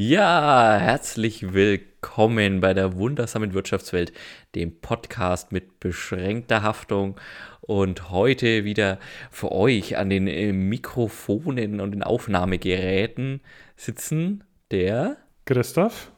[0.00, 4.12] Ja, herzlich willkommen bei der wundersamen Wirtschaftswelt,
[4.54, 7.16] dem Podcast mit beschränkter Haftung.
[7.62, 9.00] Und heute wieder
[9.32, 13.40] für euch an den äh, Mikrofonen und den Aufnahmegeräten
[13.74, 15.16] sitzen der
[15.46, 16.12] Christoph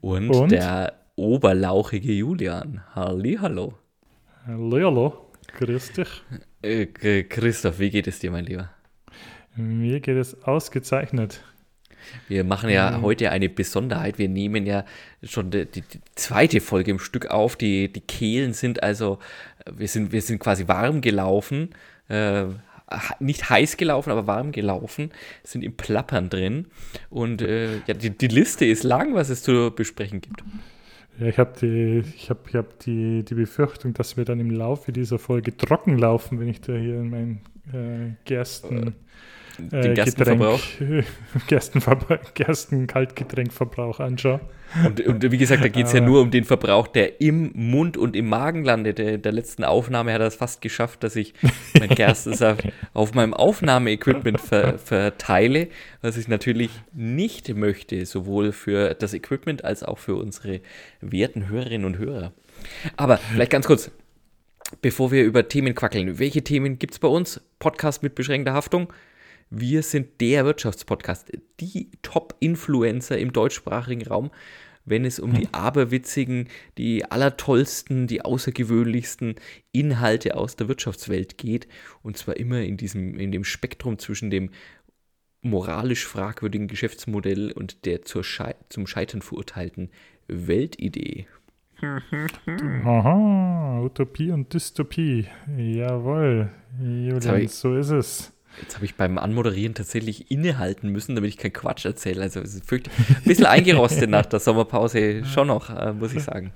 [0.00, 0.52] und, und?
[0.52, 2.84] der oberlauchige Julian.
[2.94, 3.74] Halli, hallo.
[4.46, 5.30] Hallo, hallo.
[5.58, 6.22] Grüß dich.
[6.62, 6.86] Äh,
[7.24, 8.70] Christoph, wie geht es dir, mein Lieber?
[9.56, 11.42] Mir geht es ausgezeichnet.
[12.28, 13.02] Wir machen ja mhm.
[13.02, 14.18] heute eine Besonderheit.
[14.18, 14.84] Wir nehmen ja
[15.22, 15.82] schon die, die,
[16.14, 17.56] zweite Folge im Stück auf.
[17.56, 19.18] Die, die Kehlen sind also,
[19.70, 21.70] wir sind, wir sind quasi warm gelaufen.
[22.08, 22.44] Äh,
[23.20, 25.12] nicht heiß gelaufen, aber warm gelaufen,
[25.44, 26.66] sind im Plappern drin.
[27.08, 30.44] Und äh, ja, die, die Liste ist lang, was es zu besprechen gibt.
[31.18, 34.50] Ja, ich habe die, ich hab, ich hab die, die Befürchtung, dass wir dann im
[34.50, 37.40] Laufe dieser Folge trocken laufen, wenn ich da hier in meinen
[37.72, 38.88] äh, Gersten.
[38.88, 38.92] Äh
[39.58, 40.60] den Gerstenverbrauch.
[41.46, 44.40] Gerstenverbrauch, Gersten-Kaltgetränkverbrauch anschaue.
[44.86, 47.98] Und, und, wie gesagt, da geht es ja nur um den Verbrauch, der im Mund
[47.98, 48.98] und im Magen landet.
[48.98, 51.34] Der, der letzten Aufnahme hat er es fast geschafft, dass ich
[51.78, 52.64] mein Gerstensaft
[52.94, 55.68] auf meinem Aufnahmeequipment ver, verteile,
[56.00, 60.60] was ich natürlich nicht möchte, sowohl für das Equipment als auch für unsere
[61.02, 62.32] werten Hörerinnen und Hörer.
[62.96, 63.90] Aber vielleicht ganz kurz,
[64.80, 66.18] bevor wir über Themen quackeln.
[66.18, 67.42] Welche Themen gibt es bei uns?
[67.58, 68.90] Podcast mit beschränkter Haftung.
[69.54, 74.30] Wir sind der Wirtschaftspodcast, die Top-Influencer im deutschsprachigen Raum,
[74.86, 75.52] wenn es um die hm.
[75.52, 79.34] aberwitzigen, die allertollsten, die außergewöhnlichsten
[79.70, 81.68] Inhalte aus der Wirtschaftswelt geht.
[82.02, 84.48] Und zwar immer in diesem, in dem Spektrum zwischen dem
[85.42, 89.90] moralisch fragwürdigen Geschäftsmodell und der zur Schei zum Scheitern verurteilten
[90.28, 91.26] Weltidee.
[91.82, 95.26] Aha, Utopie und Dystopie.
[95.58, 98.31] Jawohl, Julian, so ist es.
[98.60, 102.22] Jetzt habe ich beim Anmoderieren tatsächlich innehalten müssen, damit ich keinen Quatsch erzähle.
[102.22, 102.82] Also es ist ein
[103.24, 106.52] bisschen eingerostet nach der Sommerpause schon noch, äh, muss ich sagen.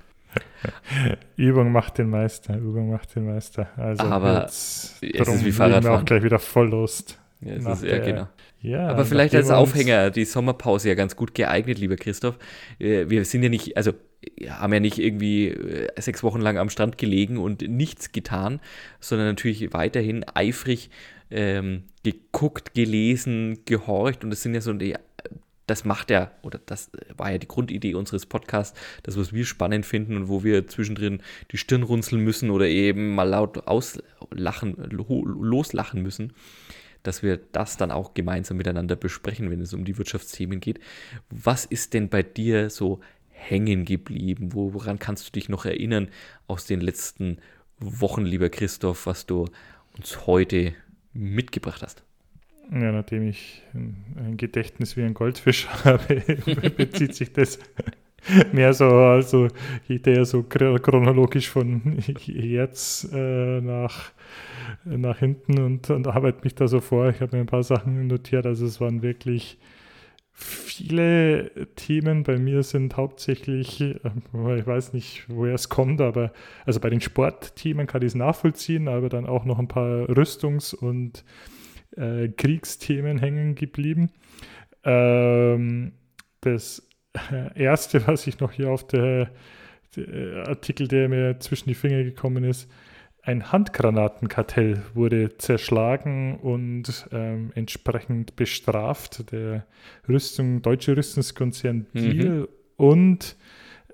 [1.35, 3.69] Übung macht den Meister, Übung macht den Meister.
[3.75, 6.01] Also Aber es ist wie Fahrradfahren.
[6.01, 7.19] auch gleich wieder voll Lust.
[7.41, 8.27] Ja, es ist, ja, genau.
[8.61, 12.37] Ja, Aber vielleicht als Aufhänger die Sommerpause ja ganz gut geeignet, lieber Christoph.
[12.79, 13.93] Äh, wir sind ja nicht, also
[14.49, 18.59] haben ja nicht irgendwie äh, sechs Wochen lang am Strand gelegen und nichts getan,
[18.99, 20.89] sondern natürlich weiterhin eifrig
[21.29, 24.95] ähm, geguckt, gelesen, gehorcht und das sind ja so die,
[25.67, 29.85] das macht ja, oder das war ja die Grundidee unseres Podcasts, das, was wir spannend
[29.85, 31.21] finden und wo wir zwischendrin
[31.51, 36.33] die Stirn runzeln müssen oder eben mal laut auslachen, loslachen müssen,
[37.03, 40.79] dass wir das dann auch gemeinsam miteinander besprechen, wenn es um die Wirtschaftsthemen geht.
[41.29, 44.53] Was ist denn bei dir so hängen geblieben?
[44.53, 46.09] Woran kannst du dich noch erinnern
[46.47, 47.39] aus den letzten
[47.79, 49.45] Wochen, lieber Christoph, was du
[49.97, 50.73] uns heute
[51.17, 52.03] mitgebracht hast.
[52.71, 56.21] Ja, nachdem ich ein Gedächtnis wie ein Goldfisch habe,
[56.75, 57.59] bezieht sich das
[58.51, 59.47] mehr so, also
[59.87, 64.11] geht der so chronologisch von jetzt äh, nach,
[64.83, 67.09] nach hinten und, und arbeite mich da so vor.
[67.09, 69.57] Ich habe mir ein paar Sachen notiert, also es waren wirklich
[70.39, 73.95] viele Themen bei mir sind hauptsächlich, äh,
[74.57, 76.31] ich weiß nicht, woher es kommt, aber
[76.65, 80.75] also bei den Sportthemen kann ich es nachvollziehen, aber dann auch noch ein paar Rüstungs-
[80.75, 81.25] und
[81.95, 84.11] äh, Kriegsthemen hängen geblieben.
[84.83, 85.93] Ähm,
[86.41, 86.87] das
[87.55, 89.31] erste, was ich noch hier auf der,
[89.95, 92.69] der Artikel, der mir zwischen die Finger gekommen ist,
[93.27, 99.33] ein Handgranatenkartell wurde zerschlagen und ähm, entsprechend bestraft.
[99.33, 99.65] Der
[100.07, 102.47] Rüstung, deutsche Rüstungskonzern Deal mhm.
[102.77, 103.35] und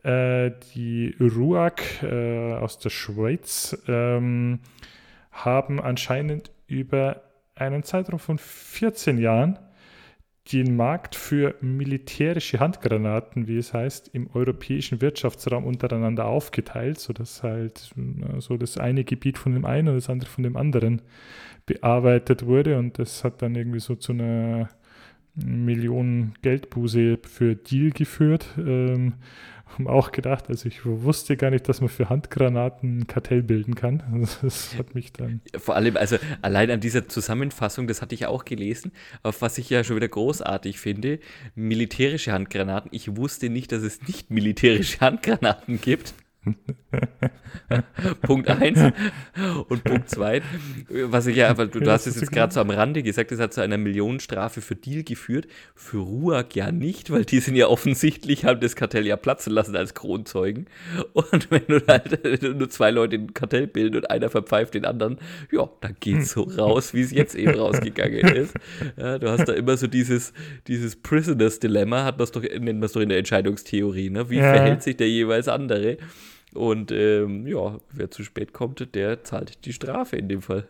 [0.03, 4.59] äh, die RUAG äh, aus der Schweiz ähm,
[5.31, 7.23] haben anscheinend über
[7.55, 9.57] einen Zeitraum von 14 Jahren
[10.51, 17.93] den Markt für militärische Handgranaten, wie es heißt, im europäischen Wirtschaftsraum untereinander aufgeteilt, sodass halt
[18.39, 21.01] so das eine Gebiet von dem einen und das andere von dem anderen
[21.65, 22.77] bearbeitet wurde.
[22.77, 24.69] Und das hat dann irgendwie so zu einer
[25.35, 28.47] Million Geldbuße für Deal geführt.
[28.57, 29.13] Ähm,
[29.73, 33.75] haben auch gedacht, also ich wusste gar nicht, dass man für Handgranaten ein Kartell bilden
[33.75, 34.03] kann.
[34.43, 35.41] Das hat mich dann.
[35.55, 38.91] Vor allem, also allein an dieser Zusammenfassung, das hatte ich auch gelesen,
[39.21, 41.19] auf was ich ja schon wieder großartig finde,
[41.55, 42.89] militärische Handgranaten.
[42.93, 46.13] Ich wusste nicht, dass es nicht militärische Handgranaten gibt.
[48.21, 48.93] Punkt 1.
[49.69, 50.41] Und Punkt 2,
[51.05, 53.39] was ich ja, aber du, du hast es jetzt gerade so am Rande gesagt, es
[53.39, 55.47] hat zu einer Millionenstrafe für Deal geführt.
[55.75, 59.75] Für Ruag ja nicht, weil die sind ja offensichtlich, haben das Kartell ja platzen lassen
[59.75, 60.67] als Kronzeugen.
[61.13, 65.17] Und wenn du halt nur zwei Leute ein Kartell bilden und einer verpfeift den anderen,
[65.51, 68.53] ja, dann geht's so raus, wie es jetzt eben rausgegangen ist.
[68.97, 70.33] Ja, du hast da immer so dieses,
[70.67, 74.29] dieses Prisoners Dilemma, hat man's doch, nennt man es doch in der Entscheidungstheorie, ne?
[74.29, 74.53] Wie ja.
[74.53, 75.97] verhält sich der jeweils andere?
[76.53, 80.67] Und ähm, ja, wer zu spät kommt, der zahlt die Strafe in dem Fall.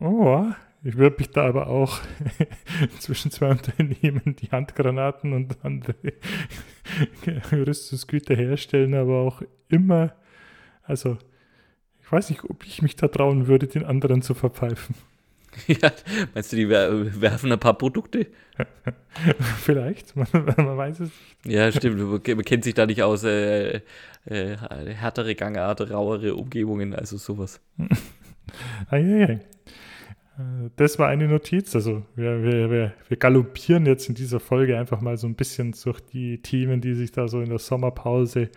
[0.00, 0.46] Oh,
[0.82, 2.00] ich würde mich da aber auch
[2.98, 5.94] zwischen zwei Unternehmen die Handgranaten und andere
[7.52, 10.14] Rüstungsgüter herstellen, aber auch immer,
[10.82, 11.16] also
[12.00, 14.94] ich weiß nicht, ob ich mich da trauen würde, den anderen zu verpfeifen.
[15.66, 15.92] Ja,
[16.34, 18.26] meinst du, die werfen ein paar Produkte?
[19.62, 21.10] Vielleicht, man, man, weiß es
[21.44, 21.54] nicht.
[21.54, 23.24] Ja, stimmt, man kennt sich da nicht aus.
[23.24, 23.80] Äh,
[24.26, 27.60] äh, härtere Gangart, rauere Umgebungen, also sowas.
[28.90, 29.38] ja.
[30.74, 31.76] Das war eine Notiz.
[31.76, 35.74] Also wir, wir, wir, wir galoppieren jetzt in dieser Folge einfach mal so ein bisschen
[35.84, 38.50] durch die Themen, die sich da so in der Sommerpause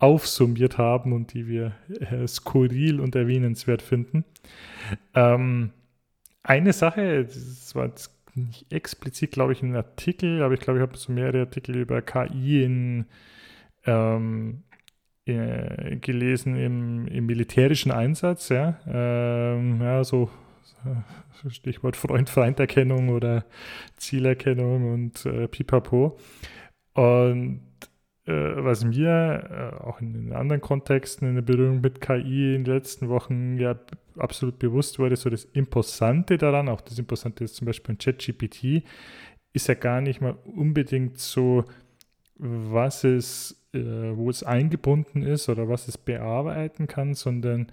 [0.00, 4.24] aufsummiert haben und die wir äh, skurril und erwähnenswert finden.
[5.14, 5.70] Ähm,
[6.44, 10.82] eine Sache, das war jetzt nicht explizit, glaube ich, ein Artikel, aber ich glaube, ich
[10.82, 13.06] habe so mehrere Artikel über KI in,
[13.86, 14.62] ähm,
[15.26, 20.30] äh, gelesen im, im, militärischen Einsatz, ja, ähm, ja so
[21.48, 23.44] Stichwort Freund-Feind-Erkennung oder
[23.96, 26.18] Zielerkennung und äh, Pipapo.
[26.94, 27.73] Und
[28.32, 32.74] was mir äh, auch in, in anderen Kontexten in der Berührung mit KI in den
[32.74, 33.78] letzten Wochen ja
[34.16, 38.84] absolut bewusst wurde, so das Imposante daran, auch das Imposante ist zum Beispiel in ChatGPT,
[39.52, 41.64] ist ja gar nicht mal unbedingt so,
[42.36, 47.68] was es, äh, wo es eingebunden ist oder was es bearbeiten kann, sondern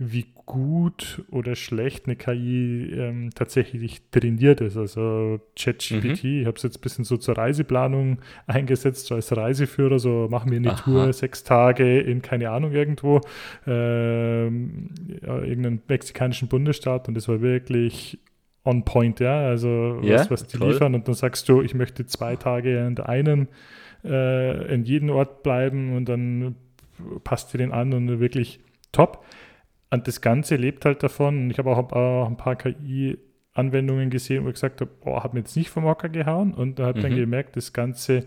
[0.00, 4.76] wie gut oder schlecht eine KI ähm, tatsächlich trainiert ist.
[4.76, 6.40] Also ChatGPT, mhm.
[6.40, 10.52] ich habe es jetzt ein bisschen so zur Reiseplanung eingesetzt, so als Reiseführer, so machen
[10.52, 10.82] wir eine Aha.
[10.82, 13.20] Tour, sechs Tage in keine Ahnung irgendwo,
[13.66, 14.90] ähm,
[15.20, 18.20] ja, irgendeinen mexikanischen Bundesstaat und das war wirklich
[18.64, 20.72] on point, ja, also ja, was, was die toll.
[20.72, 23.48] liefern und dann sagst du, ich möchte zwei Tage in der einen
[24.04, 26.54] äh, in jedem Ort bleiben und dann
[27.24, 28.60] passt dir den an und wirklich
[28.92, 29.24] top.
[29.90, 31.50] Und das Ganze lebt halt davon.
[31.50, 35.56] Ich habe auch, ein paar KI-Anwendungen gesehen, wo ich gesagt habe, boah, habe mir jetzt
[35.56, 36.52] nicht vom Hocker gehauen.
[36.52, 37.02] Und da hat mhm.
[37.02, 38.26] dann gemerkt, das Ganze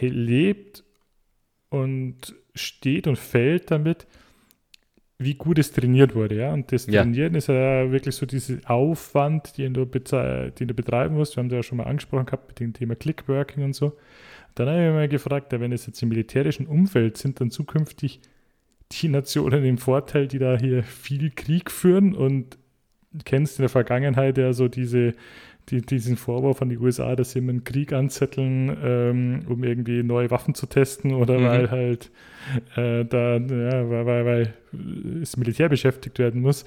[0.00, 0.84] lebt
[1.68, 4.06] und steht und fällt damit,
[5.18, 6.36] wie gut es trainiert wurde.
[6.36, 6.52] Ja?
[6.52, 7.02] Und das ja.
[7.02, 11.36] Trainieren ist ja wirklich so dieser Aufwand, den du, den du betreiben musst.
[11.36, 13.96] Wir haben das ja schon mal angesprochen gehabt mit dem Thema Clickworking und so.
[14.54, 18.20] Dann habe ich mich mal gefragt, wenn es jetzt im militärischen Umfeld sind, dann zukünftig
[18.92, 22.58] die Nationen im Vorteil, die da hier viel Krieg führen und
[23.24, 25.14] kennst in der Vergangenheit ja so diese,
[25.68, 30.02] die, diesen Vorwurf an die USA, dass sie immer einen Krieg anzetteln, ähm, um irgendwie
[30.02, 31.44] neue Waffen zu testen oder mhm.
[31.44, 32.10] weil halt
[32.76, 34.54] äh, da, ja, weil, weil, weil
[35.20, 36.64] das Militär beschäftigt werden muss,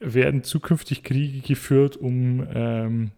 [0.00, 3.10] werden zukünftig Kriege geführt, um ähm,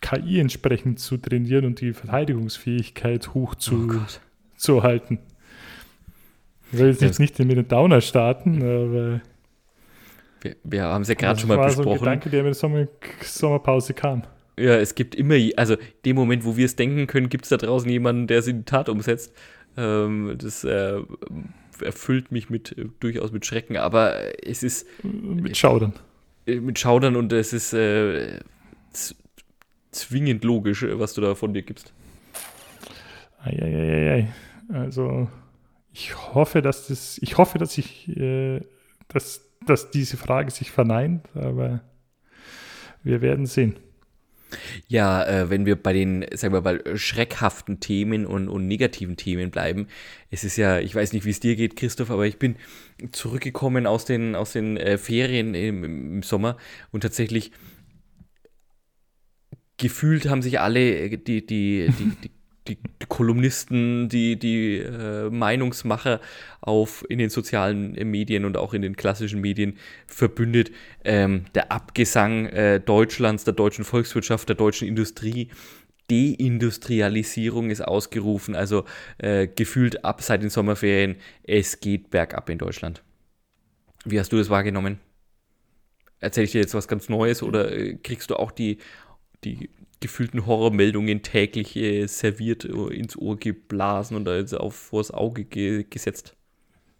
[0.00, 4.00] KI entsprechend zu trainieren und die Verteidigungsfähigkeit hoch zu, oh
[4.56, 5.18] zu halten.
[6.72, 9.20] Ich will jetzt nicht mit den Downer starten, aber.
[10.40, 11.78] Wir, wir haben es ja gerade schon mal besprochen.
[11.78, 12.88] War so ein Gedanke, der mit der Sommer
[13.22, 14.22] Sommerpause kam.
[14.58, 17.58] Ja, es gibt immer, also dem Moment, wo wir es denken können, gibt es da
[17.58, 19.34] draußen jemanden, der es in die Tat umsetzt.
[19.76, 21.00] Ähm, das äh,
[21.82, 24.16] erfüllt mich mit äh, durchaus mit Schrecken, aber
[24.46, 24.86] es ist.
[25.02, 25.92] Mit Schaudern.
[26.46, 28.40] Äh, mit Schaudern und es ist äh,
[29.90, 31.92] zwingend logisch, was du da von dir gibst.
[33.44, 34.28] Eieieiei.
[34.70, 35.28] Also
[35.92, 38.60] ich hoffe, dass das, ich hoffe, dass ich, äh,
[39.08, 41.80] dass, dass diese Frage sich verneint, aber
[43.02, 43.76] wir werden sehen.
[44.86, 49.50] Ja, äh, wenn wir bei den, sagen wir mal, schreckhaften Themen und, und negativen Themen
[49.50, 49.86] bleiben,
[50.30, 52.56] es ist ja, ich weiß nicht, wie es dir geht, Christoph, aber ich bin
[53.12, 56.56] zurückgekommen aus den, aus den äh, Ferien im, im Sommer
[56.90, 57.50] und tatsächlich
[59.78, 62.30] gefühlt haben sich alle die, die, die, die
[62.68, 62.78] die,
[63.08, 66.20] Kolumnisten, die, die äh, Meinungsmacher
[66.60, 70.70] auf, in den sozialen äh, Medien und auch in den klassischen Medien verbündet.
[71.04, 75.48] Ähm, der Abgesang äh, Deutschlands, der deutschen Volkswirtschaft, der deutschen Industrie,
[76.10, 78.84] Deindustrialisierung ist ausgerufen, also
[79.18, 83.02] äh, gefühlt ab seit den Sommerferien, es geht bergab in Deutschland.
[84.04, 84.98] Wie hast du das wahrgenommen?
[86.18, 88.78] Erzähle ich dir jetzt was ganz Neues oder äh, kriegst du auch die,
[89.44, 89.70] die
[90.02, 95.86] gefühlten Horrormeldungen täglich äh, serviert, äh, ins Ohr geblasen und also auf vors Auge ge
[95.88, 96.36] gesetzt.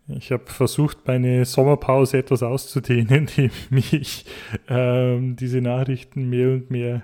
[0.09, 4.25] Ich habe versucht, meine Sommerpause etwas auszudehnen, indem ich
[4.69, 7.03] ähm, diese Nachrichten mehr und mehr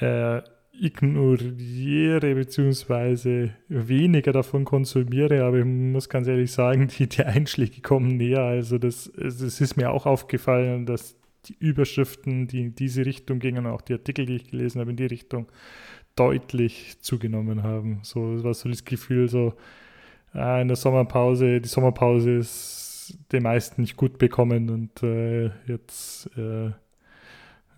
[0.00, 0.40] äh,
[0.80, 3.50] ignoriere bzw.
[3.68, 8.42] weniger davon konsumiere, aber ich muss ganz ehrlich sagen, die, die Einschläge kommen näher.
[8.42, 13.66] Also das, es ist mir auch aufgefallen, dass die Überschriften, die in diese Richtung gingen,
[13.66, 15.46] auch die Artikel, die ich gelesen habe, in die Richtung
[16.16, 18.00] deutlich zugenommen haben.
[18.02, 19.54] So das war so das Gefühl, so
[20.34, 26.30] äh, in der Sommerpause, die Sommerpause ist den meisten nicht gut bekommen und äh, jetzt
[26.36, 26.68] äh,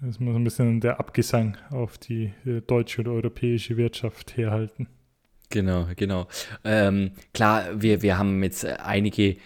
[0.09, 4.89] ist man so ein bisschen der Abgesang auf die äh, deutsche oder europäische Wirtschaft herhalten.
[5.51, 6.27] Genau, genau.
[6.65, 9.37] Ähm, klar, wir, wir haben jetzt einige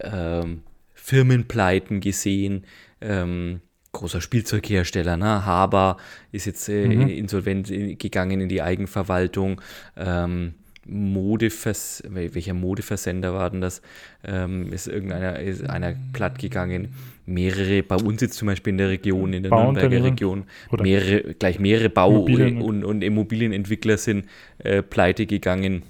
[0.00, 0.62] ähm,
[0.94, 2.64] Firmenpleiten gesehen.
[3.00, 3.60] Ähm,
[3.96, 5.44] großer Spielzeughersteller, ne?
[5.44, 5.96] Haber
[6.32, 7.08] ist jetzt äh, mhm.
[7.08, 9.60] insolvent gegangen in die Eigenverwaltung.
[9.96, 10.54] Ähm,
[10.88, 13.82] Modevers welcher Modeversender war denn das?
[14.24, 16.94] Ähm, ist irgendeiner ist einer platt gegangen.
[17.26, 21.58] Mehrere, bei uns jetzt zum Beispiel in der Region, in der Nürnberger Region, mehrere, gleich
[21.58, 24.26] mehrere Bau- und, und, Immobilienentwickler sind
[24.58, 25.82] äh, pleite gegangen.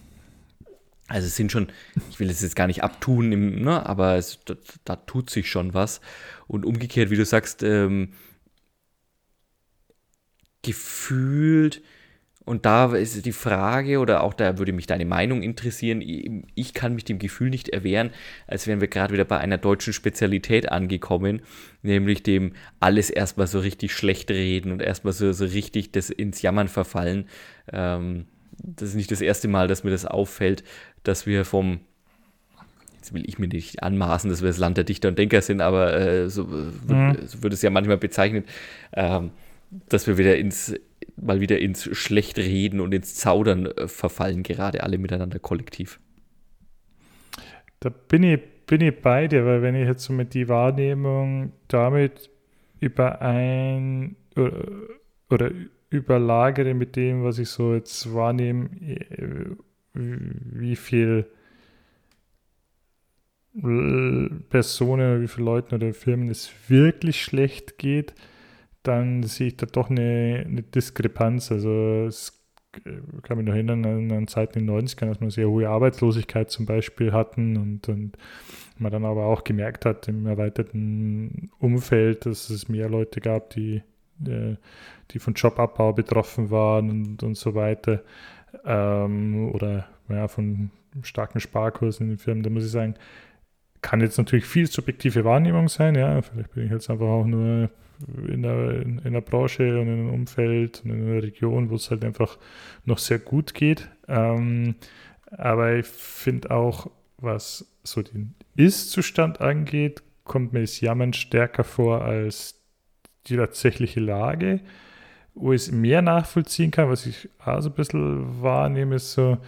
[1.09, 1.69] Also es sind schon,
[2.11, 5.49] ich will es jetzt gar nicht abtun, im, ne, aber es, da, da, tut sich
[5.49, 6.01] schon was.
[6.47, 8.13] Und umgekehrt, wie du sagst, ähm,
[10.63, 11.83] gefühlt
[12.47, 16.01] und da ist die Frage, oder auch da würde mich deine Meinung interessieren,
[16.55, 18.11] ich kann mich dem Gefühl nicht erwehren,
[18.47, 21.43] als wären wir gerade wieder bei einer deutschen Spezialität angekommen,
[21.83, 26.41] nämlich dem alles erstmal so richtig schlecht reden und erstmal so, so richtig das ins
[26.41, 27.29] Jammern verfallen.
[27.73, 28.27] Ähm,
[28.59, 30.63] das ist nicht das erste Mal, dass mir das auffällt,
[31.03, 31.81] dass wir vom
[32.97, 35.61] jetzt will ich mir nicht anmaßen, dass wir das Land der Dichter und Denker sind,
[35.61, 37.17] aber äh, so, mhm.
[37.25, 38.47] so, wird es ja manchmal bezeichnet,
[38.93, 39.31] ähm,
[39.89, 40.75] dass wir wieder ins
[41.17, 46.01] mal wieder ins Schlechtreden und ins Zaudern äh, verfallen, gerade alle miteinander kollektiv.
[47.81, 51.53] Da bin ich, bin ich bei dir, weil wenn ich jetzt so mit die Wahrnehmung
[51.69, 52.31] damit
[52.81, 54.67] überein oder,
[55.31, 55.51] oder
[55.91, 59.57] überlagere mit dem, was ich so jetzt wahrnehme, äh,
[59.95, 61.27] wie viel
[63.63, 68.15] Personen, wie viele Leuten oder Firmen es wirklich schlecht geht,
[68.83, 71.51] dann sehe ich da doch eine, eine Diskrepanz.
[71.51, 72.37] Also es
[73.23, 76.51] kann mich noch erinnern an, an Zeiten in den 90ern, dass wir sehr hohe Arbeitslosigkeit
[76.51, 78.19] zum Beispiel hatten und, und
[78.79, 83.83] man dann aber auch gemerkt hat im erweiterten Umfeld, dass es mehr Leute gab, die,
[84.27, 84.57] äh,
[85.11, 88.03] die von Jobabbau betroffen waren und, und so weiter.
[88.65, 90.71] Ähm, oder ja, von
[91.03, 92.43] starken Sparkursen in den Firmen.
[92.43, 92.95] Da muss ich sagen,
[93.87, 95.95] kann jetzt natürlich viel subjektive Wahrnehmung sein.
[95.95, 97.71] Ja, vielleicht bin ich jetzt einfach auch nur
[98.27, 101.77] in der, in, in der Branche und in einem Umfeld und in einer Region, wo
[101.77, 102.37] es halt einfach
[102.85, 103.89] noch sehr gut geht.
[104.09, 104.75] Ähm,
[105.31, 112.03] aber ich finde auch, was so den Ist-Zustand angeht, kommt mir das Jammern stärker vor
[112.03, 112.61] als
[113.29, 114.63] die tatsächliche Lage.
[115.37, 119.39] Wo ich es mehr nachvollziehen kann, was ich auch so ein bisschen wahrnehme, ist so,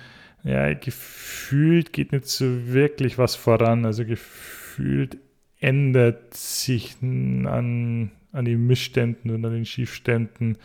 [0.44, 3.84] ja, gefühlt geht nicht so wirklich was voran.
[3.84, 5.18] Also gefühlt
[5.60, 10.58] ändert sich an an den Missständen und an den Schiefständen,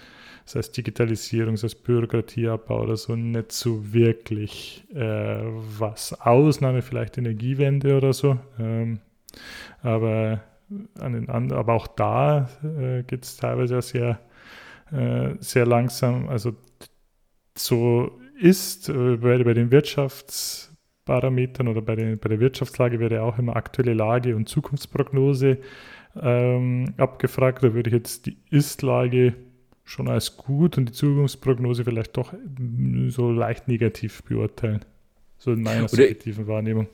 [0.46, 5.42] das heißt Digitalisierung, das heißt Bürokratieabbau oder so, nicht so wirklich äh,
[5.78, 6.14] was.
[6.20, 8.38] Ausnahme vielleicht Energiewende oder so.
[8.60, 9.00] Ähm,
[9.82, 10.42] aber,
[11.00, 14.20] an den and aber auch da äh, geht es teilweise sehr,
[14.92, 16.28] äh, sehr langsam.
[16.28, 16.56] Also
[17.56, 23.38] so ist äh, bei, bei den Wirtschaftsparametern oder bei, den, bei der Wirtschaftslage wäre auch
[23.38, 25.60] immer aktuelle Lage und Zukunftsprognose
[26.22, 27.64] ähm, abgefragt.
[27.64, 29.34] Da würde ich jetzt die Ist-Lage
[29.84, 32.34] schon als gut und die Zukunftsprognose vielleicht doch
[33.08, 34.86] so leicht negativ beurteilen.
[35.38, 36.88] So in meiner subjektiven Wahrnehmung.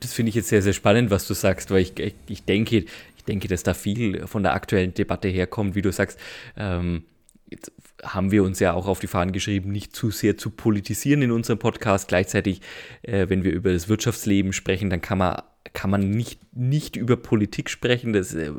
[0.00, 1.92] Das finde ich jetzt sehr, sehr spannend, was du sagst, weil ich,
[2.28, 6.18] ich, denke, ich denke, dass da viel von der aktuellen Debatte herkommt, wie du sagst.
[6.56, 7.04] Ähm,
[7.50, 11.22] jetzt haben wir uns ja auch auf die Fahnen geschrieben, nicht zu sehr zu politisieren
[11.22, 12.08] in unserem Podcast.
[12.08, 12.60] Gleichzeitig,
[13.02, 15.42] äh, wenn wir über das Wirtschaftsleben sprechen, dann kann man
[15.72, 18.12] kann man nicht, nicht über Politik sprechen.
[18.12, 18.50] Das, äh,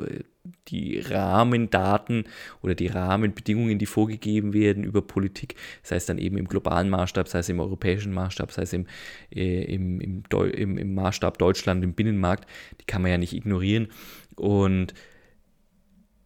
[0.68, 2.26] die Rahmendaten
[2.62, 7.28] oder die Rahmenbedingungen, die vorgegeben werden über Politik, sei es dann eben im globalen Maßstab,
[7.28, 8.88] sei es im europäischen Maßstab, sei es im,
[9.34, 12.48] äh, im, im, im, im Maßstab Deutschland, im Binnenmarkt,
[12.80, 13.90] die kann man ja nicht ignorieren.
[14.36, 14.94] Und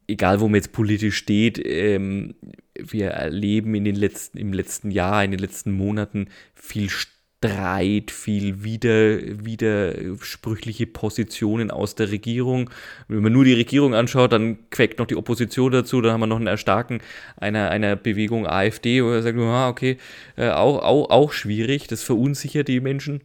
[0.07, 2.35] egal wo man jetzt politisch steht, ähm,
[2.77, 8.63] wir erleben in den letzten, im letzten Jahr, in den letzten Monaten viel Streit, viel
[8.63, 12.69] wieder, widersprüchliche Positionen aus der Regierung.
[13.07, 16.27] Wenn man nur die Regierung anschaut, dann quäkt noch die Opposition dazu, dann haben wir
[16.27, 17.01] noch ein Erstarken
[17.37, 19.97] einer, einer Bewegung AfD, wo er sagt, ah, okay,
[20.37, 23.21] äh, auch, auch, auch schwierig, das verunsichert die Menschen.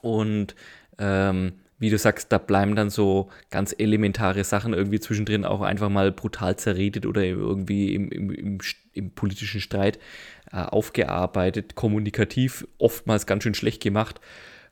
[0.00, 0.54] Und
[0.98, 5.88] ähm, wie du sagst, da bleiben dann so ganz elementare Sachen irgendwie zwischendrin auch einfach
[5.88, 8.58] mal brutal zerredet oder irgendwie im, im, im,
[8.94, 9.98] im politischen Streit
[10.52, 14.20] äh, aufgearbeitet, kommunikativ oftmals ganz schön schlecht gemacht.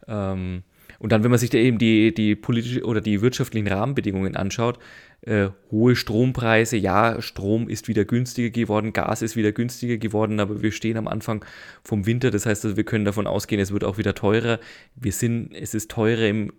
[0.09, 0.65] Ähm,
[0.99, 4.79] und dann, wenn man sich da eben die, die politische oder die wirtschaftlichen Rahmenbedingungen anschaut,
[5.21, 10.63] äh, hohe Strompreise, ja, Strom ist wieder günstiger geworden, Gas ist wieder günstiger geworden, aber
[10.63, 11.45] wir stehen am Anfang
[11.85, 14.59] vom Winter, das heißt, also wir können davon ausgehen, es wird auch wieder teurer.
[14.95, 16.53] Wir sind, es ist teurer im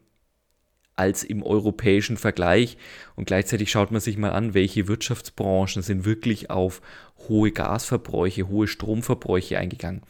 [0.98, 2.78] als im europäischen Vergleich.
[3.16, 6.82] Und gleichzeitig schaut man sich mal an, welche Wirtschaftsbranchen sind wirklich auf
[7.30, 10.02] hohe Gasverbräuche, hohe Stromverbräuche eingegangen.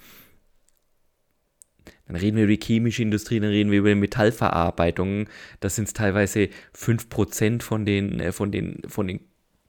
[2.07, 5.29] Dann reden wir über die chemische Industrie, dann reden wir über die Metallverarbeitung.
[5.59, 9.19] Das sind teilweise 5% von den, äh, von den, von den,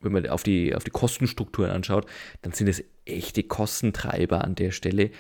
[0.00, 2.06] wenn man auf die, auf die Kostenstrukturen anschaut,
[2.42, 5.10] dann sind es echte Kostentreiber an der Stelle.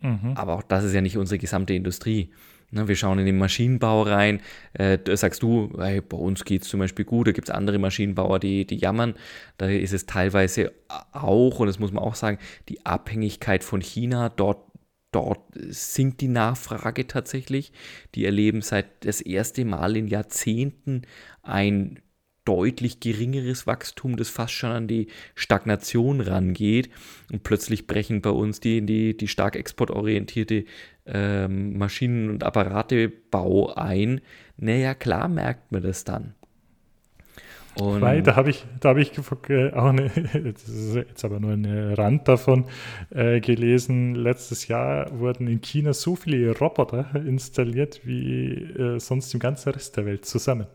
[0.00, 0.34] Mhm.
[0.34, 2.30] Aber auch das ist ja nicht unsere gesamte Industrie.
[2.74, 4.40] Ne, wir schauen in den Maschinenbau rein.
[4.72, 7.28] Äh, da sagst du, hey, bei uns geht es zum Beispiel gut.
[7.28, 9.14] Da gibt es andere Maschinenbauer, die, die jammern.
[9.58, 10.72] Da ist es teilweise
[11.12, 12.38] auch, und das muss man auch sagen,
[12.68, 14.28] die Abhängigkeit von China.
[14.28, 14.58] Dort,
[15.12, 17.72] dort sinkt die Nachfrage tatsächlich.
[18.16, 21.02] Die erleben seit das erste Mal in Jahrzehnten
[21.42, 22.00] ein
[22.44, 26.90] deutlich geringeres Wachstum, das fast schon an die Stagnation rangeht.
[27.32, 30.64] Und plötzlich brechen bei uns die, die, die stark exportorientierte
[31.06, 34.20] ähm, Maschinen- und Apparatebau ein.
[34.56, 36.34] Naja, klar merkt man das dann.
[37.76, 39.12] Und Weil, da habe ich, da habe ich
[39.48, 40.10] äh, auch eine,
[40.94, 42.66] jetzt aber nur ein Rand davon
[43.10, 44.14] äh, gelesen.
[44.14, 49.96] Letztes Jahr wurden in China so viele Roboter installiert wie äh, sonst im ganzen Rest
[49.96, 50.66] der Welt zusammen.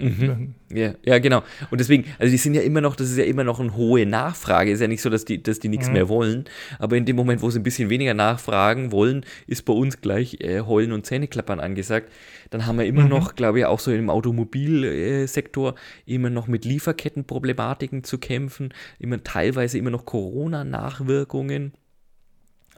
[0.00, 0.54] Mhm.
[0.72, 1.42] Ja, ja, genau.
[1.70, 4.06] Und deswegen, also die sind ja immer noch, das ist ja immer noch eine hohe
[4.06, 4.70] Nachfrage.
[4.70, 5.92] Ist ja nicht so, dass die, dass die nichts mhm.
[5.92, 6.44] mehr wollen.
[6.78, 10.40] Aber in dem Moment, wo sie ein bisschen weniger nachfragen wollen, ist bei uns gleich
[10.40, 12.10] äh, Heulen und Zähneklappern angesagt.
[12.50, 13.10] Dann haben wir immer mhm.
[13.10, 15.74] noch, glaube ich, auch so im Automobilsektor
[16.06, 21.72] immer noch mit Lieferkettenproblematiken zu kämpfen, immer teilweise immer noch Corona-Nachwirkungen.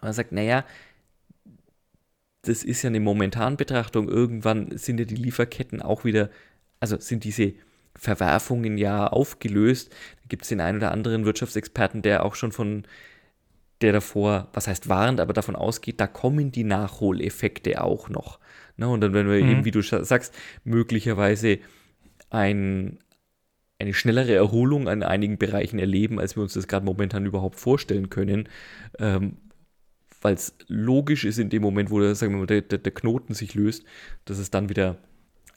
[0.01, 0.65] Man sagt, naja,
[2.43, 4.09] das ist ja eine Momentanbetrachtung.
[4.09, 6.29] Irgendwann sind ja die Lieferketten auch wieder
[6.83, 7.55] also sind diese
[7.95, 9.93] Verwerfungen ja aufgelöst.
[10.17, 12.83] Da gibt es den einen oder anderen Wirtschaftsexperten, der auch schon von
[13.83, 18.41] der davor, was heißt warnt, aber davon ausgeht, da kommen die Nachholeffekte auch noch.
[18.77, 18.89] Ne?
[18.89, 19.49] Und dann, wenn wir mhm.
[19.49, 21.61] eben, wie du sagst, möglicherweise
[22.31, 22.99] ein,
[23.79, 28.11] eine schnellere Erholung an einigen Bereichen erleben, als wir uns das gerade momentan überhaupt vorstellen
[28.11, 28.49] können,
[28.99, 29.37] ähm,
[30.21, 33.35] weil es logisch ist in dem Moment, wo der, sagen wir mal, der, der Knoten
[33.35, 33.85] sich löst,
[34.25, 34.99] dass es dann wieder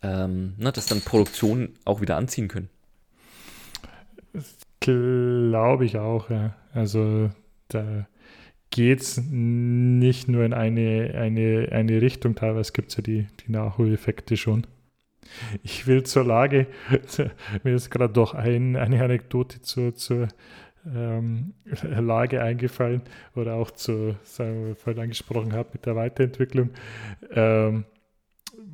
[0.02, 2.70] ähm, ne, dass dann Produktionen auch wieder anziehen können.
[4.80, 6.56] Glaube ich auch, ja.
[6.74, 7.32] Also
[7.70, 8.08] da
[8.70, 13.52] geht es nicht nur in eine, eine, eine Richtung, teilweise gibt es ja die, die
[13.52, 14.68] Nachholeffekte schon.
[15.64, 16.68] Ich will zur Lage,
[17.64, 20.28] mir ist gerade doch ein, eine Anekdote zur, zur
[20.86, 21.54] ähm,
[21.84, 23.02] Lage eingefallen
[23.36, 26.72] oder auch zu, sagen wir, vorhin angesprochen habe mit der Weiterentwicklung.
[27.32, 27.86] Ähm,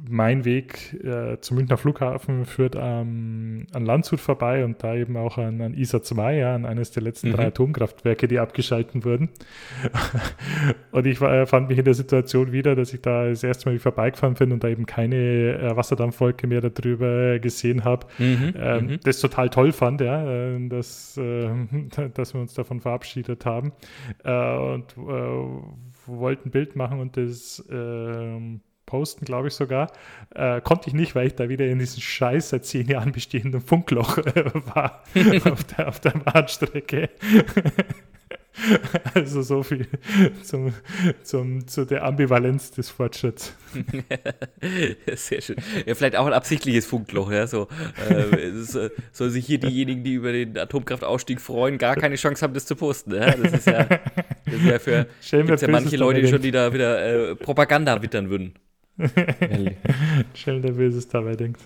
[0.09, 5.37] mein Weg äh, zum Münchner Flughafen führt ähm, an Landshut vorbei und da eben auch
[5.37, 7.33] an, an ISA 2, ja, an eines der letzten mhm.
[7.33, 9.29] drei Atomkraftwerke, die abgeschalten wurden.
[10.91, 13.79] und ich war, fand mich in der Situation wieder, dass ich da das erste Mal
[13.79, 18.07] vorbeigefahren bin und da eben keine äh, Wasserdampfwolke mehr darüber gesehen habe.
[18.17, 18.53] Mhm.
[18.57, 18.99] Ähm, mhm.
[19.03, 21.49] Das total toll fand, ja, äh, dass, äh,
[22.13, 23.71] dass wir uns davon verabschiedet haben.
[24.23, 25.61] Äh, und äh,
[26.07, 29.91] wollten ein Bild machen und das ähm, posten, glaube ich sogar.
[30.35, 33.61] Äh, konnte ich nicht, weil ich da wieder in diesem scheiß seit zehn Jahren bestehenden
[33.61, 35.03] Funkloch äh, war
[35.51, 37.09] auf, der, auf der Bahnstrecke.
[39.13, 39.87] Also so viel
[40.43, 40.73] zum,
[41.23, 43.53] zum, zu der Ambivalenz des Fortschritts.
[45.15, 45.55] Sehr schön.
[45.85, 47.47] Ja, vielleicht auch ein absichtliches Funkloch, ja.
[47.47, 47.69] So,
[48.09, 48.51] äh,
[49.11, 52.75] soll sich hier diejenigen, die über den Atomkraftausstieg freuen, gar keine Chance haben, das zu
[52.75, 53.15] posten.
[53.15, 53.31] Ja?
[53.31, 57.31] Das ist ja, das ist ja für gibt's ja manche Leute schon, die da wieder
[57.31, 58.53] äh, Propaganda wittern würden.
[60.33, 61.61] Schnell der Böses dabei denkt.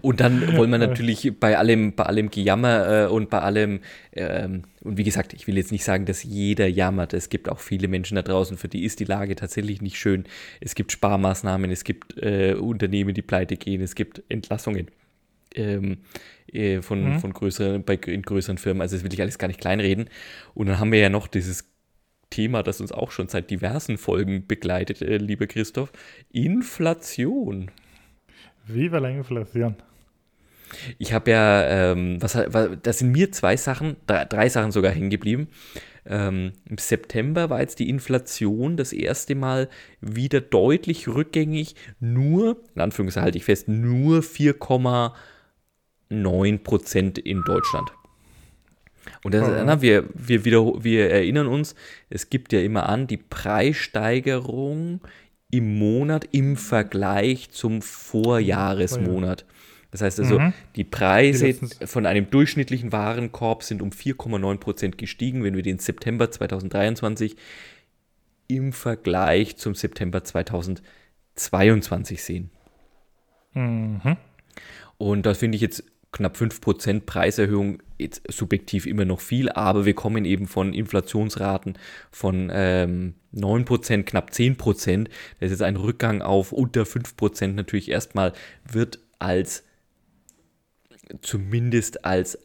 [0.00, 3.80] Und dann wollen wir natürlich bei allem, bei allem Gejammer äh, und bei allem,
[4.12, 7.12] ähm, und wie gesagt, ich will jetzt nicht sagen, dass jeder jammert.
[7.14, 10.24] Es gibt auch viele Menschen da draußen, für die ist die Lage tatsächlich nicht schön.
[10.60, 14.88] Es gibt Sparmaßnahmen, es gibt äh, Unternehmen, die pleite gehen, es gibt Entlassungen
[15.54, 15.98] ähm,
[16.52, 17.20] äh, von, mhm.
[17.20, 18.82] von größeren, bei, in größeren Firmen.
[18.82, 20.08] Also das will ich alles gar nicht kleinreden.
[20.54, 21.66] Und dann haben wir ja noch dieses
[22.30, 25.92] Thema, das uns auch schon seit diversen Folgen begleitet, äh, lieber Christoph.
[26.30, 27.70] Inflation.
[28.66, 29.76] Viva la Inflation.
[30.98, 34.92] Ich habe ja, ähm, was, was, da sind mir zwei Sachen, drei, drei Sachen sogar
[34.92, 35.48] hängen geblieben.
[36.06, 39.68] Ähm, Im September war jetzt die Inflation das erste Mal
[40.00, 41.74] wieder deutlich rückgängig.
[41.98, 47.90] Nur, in Anführungszeichen halte ich fest, nur 4,9 Prozent in Deutschland.
[49.24, 49.62] Und das, oh.
[49.64, 51.74] na, wir, wir, wieder, wir erinnern uns,
[52.08, 55.00] es gibt ja immer an, die Preissteigerung
[55.50, 59.44] im Monat im Vergleich zum Vorjahresmonat.
[59.90, 60.52] Das heißt also, mhm.
[60.76, 66.30] die Preise die von einem durchschnittlichen Warenkorb sind um 4,9% gestiegen, wenn wir den September
[66.30, 67.34] 2023
[68.46, 72.50] im Vergleich zum September 2022 sehen.
[73.54, 74.16] Mhm.
[74.98, 79.94] Und da finde ich jetzt knapp 5% Preiserhöhung jetzt subjektiv immer noch viel, aber wir
[79.94, 81.78] kommen eben von Inflationsraten
[82.10, 85.08] von ähm, 9%, knapp 10%.
[85.38, 88.32] Das ist ein Rückgang auf unter 5% natürlich erstmal
[88.70, 89.64] wird als
[91.22, 92.38] zumindest als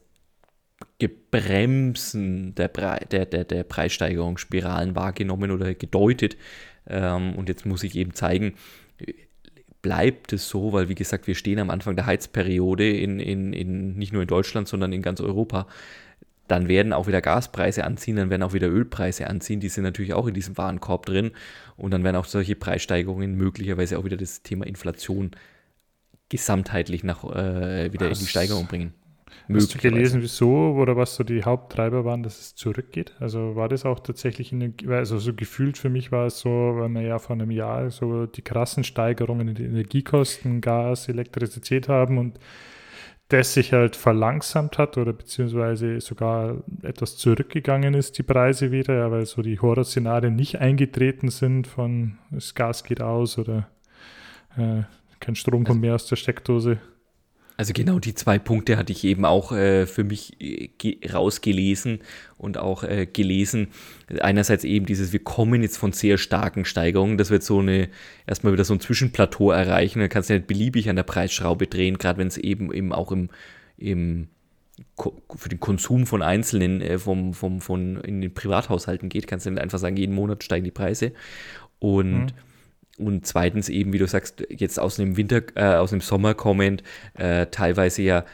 [0.98, 6.36] Gebremsen der, Pre der, der, der Preissteigerungsspiralen wahrgenommen oder gedeutet.
[6.86, 8.54] Ähm, und jetzt muss ich eben zeigen,
[9.86, 13.94] bleibt es so, weil wie gesagt, wir stehen am Anfang der Heizperiode in, in, in
[13.94, 15.68] nicht nur in Deutschland, sondern in ganz Europa.
[16.48, 20.12] Dann werden auch wieder Gaspreise anziehen, dann werden auch wieder Ölpreise anziehen, die sind natürlich
[20.12, 21.30] auch in diesem Warenkorb drin.
[21.76, 25.30] Und dann werden auch solche Preissteigerungen möglicherweise auch wieder das Thema Inflation
[26.30, 28.92] gesamtheitlich nach, äh, wieder was, in die Steigerung bringen.
[29.52, 33.14] Hast du gelesen, wieso oder was so die Haupttreiber waren, dass es zurückgeht?
[33.20, 36.50] Also war das auch tatsächlich, in den, also so gefühlt für mich war es so,
[36.50, 41.88] weil wir ja vor einem Jahr so die krassen Steigerungen in den Energiekosten, Gas, Elektrizität
[41.88, 42.38] haben und
[43.28, 49.10] das sich halt verlangsamt hat oder beziehungsweise sogar etwas zurückgegangen ist, die Preise wieder, ja,
[49.10, 53.68] weil so die Horrorszenarien nicht eingetreten sind von das Gas geht aus oder
[54.56, 54.82] äh,
[55.18, 56.78] kein Strom kommt also, mehr aus der Steckdose.
[57.56, 60.70] Also genau die zwei Punkte hatte ich eben auch äh, für mich äh,
[61.08, 62.00] rausgelesen
[62.36, 63.68] und auch äh, gelesen.
[64.20, 67.88] Einerseits eben dieses, wir kommen jetzt von sehr starken Steigerungen, das wird so eine,
[68.26, 70.00] erstmal wieder so ein Zwischenplateau erreichen.
[70.00, 73.10] Dann kannst du nicht beliebig an der Preisschraube drehen, gerade wenn es eben, eben auch
[73.10, 73.30] im,
[73.78, 74.28] im
[75.34, 79.50] für den Konsum von Einzelnen äh, vom, vom, von in den Privathaushalten geht, kannst du
[79.50, 81.12] nicht einfach sagen, jeden Monat steigen die Preise.
[81.78, 82.32] Und mhm
[82.98, 86.82] und zweitens eben, wie du sagst, jetzt aus dem Winter, äh, aus dem Sommer kommend,
[87.14, 88.24] äh, teilweise ja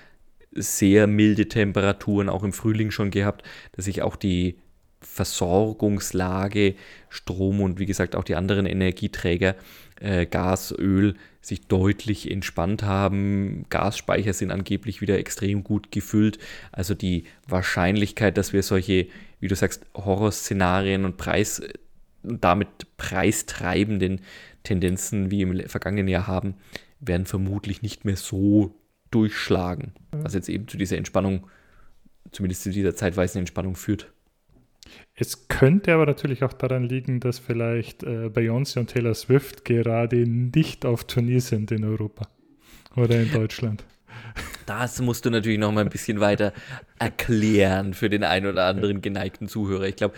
[0.52, 4.56] sehr milde Temperaturen auch im Frühling schon gehabt, dass sich auch die
[5.00, 6.74] Versorgungslage,
[7.08, 9.56] Strom und wie gesagt auch die anderen Energieträger,
[10.00, 13.64] äh, Gas, Öl, sich deutlich entspannt haben.
[13.68, 16.38] Gasspeicher sind angeblich wieder extrem gut gefüllt.
[16.70, 19.08] Also die Wahrscheinlichkeit, dass wir solche,
[19.40, 21.62] wie du sagst, Horrorszenarien und Preis
[22.22, 24.20] damit preistreibenden
[24.62, 26.54] Tendenzen wie im vergangenen Jahr haben,
[27.00, 28.74] werden vermutlich nicht mehr so
[29.10, 31.46] durchschlagen, was jetzt eben zu dieser Entspannung,
[32.30, 34.12] zumindest zu dieser zeitweisen Entspannung führt.
[35.14, 40.26] Es könnte aber natürlich auch daran liegen, dass vielleicht äh, Beyoncé und Taylor Swift gerade
[40.26, 42.28] nicht auf Turnier sind in Europa
[42.96, 43.84] oder in Deutschland.
[44.64, 46.52] Das musst du natürlich noch mal ein bisschen weiter
[47.00, 49.88] erklären für den einen oder anderen geneigten Zuhörer.
[49.88, 50.14] Ich glaube,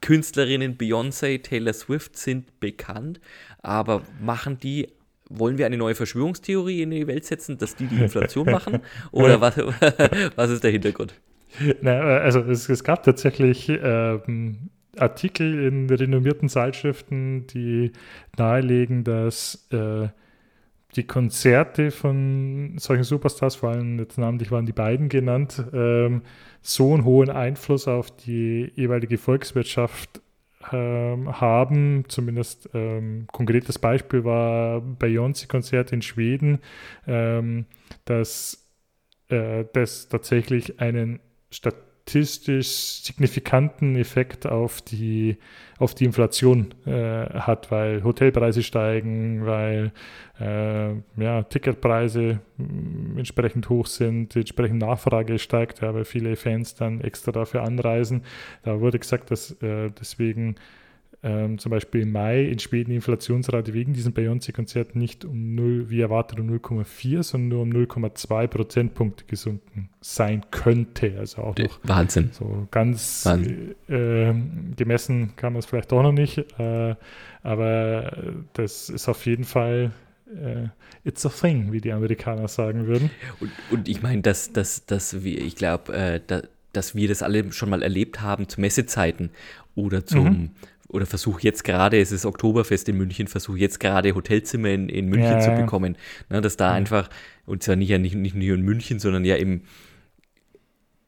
[0.00, 3.20] Künstlerinnen Beyoncé, Taylor Swift sind bekannt,
[3.62, 4.88] aber machen die
[5.30, 8.80] wollen wir eine neue Verschwörungstheorie in die Welt setzen, dass die die Inflation machen?
[9.12, 9.56] Oder was,
[10.36, 11.14] was ist der Hintergrund?
[11.80, 17.92] Na, also es, es, gab tatsächlich ähm, Artikel in renommierten Zeitschriften, die
[18.36, 20.08] nahelegen, dass äh,
[20.96, 26.22] die Konzerte von solchen Superstars, vor allem jetzt namentlich waren die beiden genannt, ähm,
[26.60, 30.20] so einen hohen Einfluss auf die jeweilige Volkswirtschaft
[30.72, 32.04] ähm, haben.
[32.08, 36.58] Zumindest ähm, konkretes Beispiel war Beyoncé-Konzert in Schweden,
[37.06, 37.66] ähm,
[38.04, 38.68] dass
[39.28, 41.20] äh, das tatsächlich einen
[41.50, 45.36] Stat statistisch signifikanten Effekt auf die,
[45.78, 49.92] auf die Inflation äh, hat, weil Hotelpreise steigen, weil
[50.40, 57.00] äh, ja, Ticketpreise mm, entsprechend hoch sind, entsprechend Nachfrage steigt, ja, weil viele Fans dann
[57.00, 58.22] extra dafür anreisen.
[58.62, 60.56] Da wurde gesagt, dass äh, deswegen
[61.22, 65.90] ähm, zum Beispiel im Mai in Schweden die Inflationsrate wegen diesem Beyoncé-Konzert nicht um 0,
[65.90, 71.16] wie erwartet, um 0,4, sondern nur um 0,2 Prozentpunkte gesunken sein könnte.
[71.18, 72.30] Also auch noch Wahnsinn.
[72.32, 74.32] So ganz äh,
[74.76, 76.94] gemessen kann man es vielleicht doch noch nicht, äh,
[77.42, 78.16] aber
[78.54, 79.92] das ist auf jeden Fall
[80.32, 80.68] Uh,
[81.02, 83.10] it's a thing, wie die Amerikaner sagen würden.
[83.40, 87.24] Und, und ich meine, dass, dass, dass wir, ich glaube, äh, da, dass wir das
[87.24, 89.30] alle schon mal erlebt haben zu Messezeiten
[89.74, 90.50] oder zum, mhm.
[90.90, 95.06] Oder versuche jetzt gerade, es ist Oktoberfest in München, versuche jetzt gerade Hotelzimmer in, in
[95.06, 95.96] München ja, zu bekommen.
[96.28, 97.08] Ne, dass da einfach,
[97.46, 99.62] und zwar nicht, nicht, nicht nur in München, sondern ja im,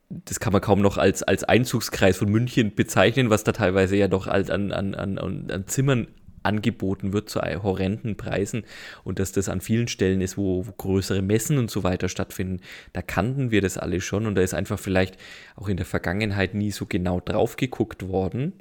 [0.09, 4.09] das kann man kaum noch als, als Einzugskreis von München bezeichnen, was da teilweise ja
[4.09, 6.09] doch als an, an, an, an Zimmern
[6.43, 8.65] angeboten wird zu horrenden Preisen.
[9.05, 12.61] Und dass das an vielen Stellen ist, wo, wo, größere Messen und so weiter stattfinden,
[12.93, 14.27] da kannten wir das alle schon.
[14.27, 15.17] Und da ist einfach vielleicht
[15.57, 18.53] auch in der Vergangenheit nie so genau drauf geguckt worden,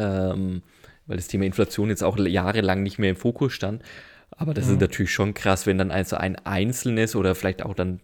[0.00, 0.62] ähm,
[1.06, 3.82] weil das Thema Inflation jetzt auch jahrelang nicht mehr im Fokus stand.
[4.30, 4.74] Aber das mhm.
[4.74, 8.00] ist natürlich schon krass, wenn dann also ein einzelnes oder vielleicht auch dann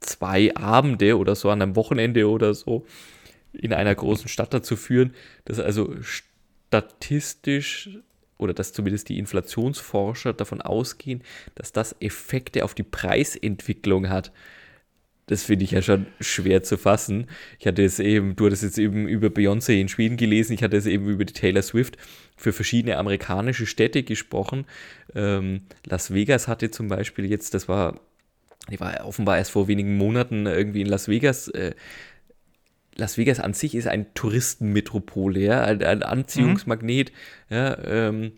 [0.00, 2.86] zwei Abende oder so an einem Wochenende oder so
[3.52, 7.90] in einer großen Stadt dazu führen, dass also statistisch
[8.38, 11.22] oder dass zumindest die Inflationsforscher davon ausgehen,
[11.54, 14.32] dass das Effekte auf die Preisentwicklung hat.
[15.30, 17.28] Das finde ich ja schon schwer zu fassen.
[17.60, 20.76] Ich hatte es eben, du hattest jetzt eben über Beyoncé in Schweden gelesen, ich hatte
[20.76, 21.96] es eben über die Taylor Swift
[22.36, 24.66] für verschiedene amerikanische Städte gesprochen.
[25.14, 28.00] Ähm, Las Vegas hatte zum Beispiel jetzt, das war,
[28.72, 31.74] die war offenbar erst vor wenigen Monaten irgendwie in Las Vegas, äh,
[32.96, 37.12] Las Vegas an sich ist ein Touristenmetropole, ja, ein, ein Anziehungsmagnet,
[37.48, 37.54] mhm.
[37.54, 38.32] ja, ähm,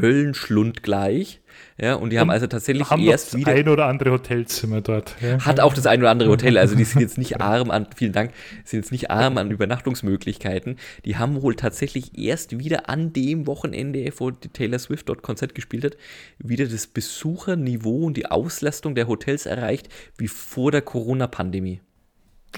[0.00, 1.40] Höllenschlund gleich.
[1.78, 3.52] Ja, und die haben also tatsächlich haben erst das wieder.
[3.52, 5.16] ein oder andere Hotelzimmer dort.
[5.20, 5.44] Ja.
[5.44, 6.56] Hat auch das ein oder andere Hotel.
[6.56, 8.32] Also die sind jetzt nicht arm an, vielen Dank,
[8.64, 10.76] sind jetzt nicht arm an Übernachtungsmöglichkeiten.
[11.04, 15.54] Die haben wohl tatsächlich erst wieder an dem Wochenende, wo die Taylor Swift dort Konzert
[15.54, 15.96] gespielt hat,
[16.38, 21.80] wieder das Besucherniveau und die Auslastung der Hotels erreicht, wie vor der Corona-Pandemie.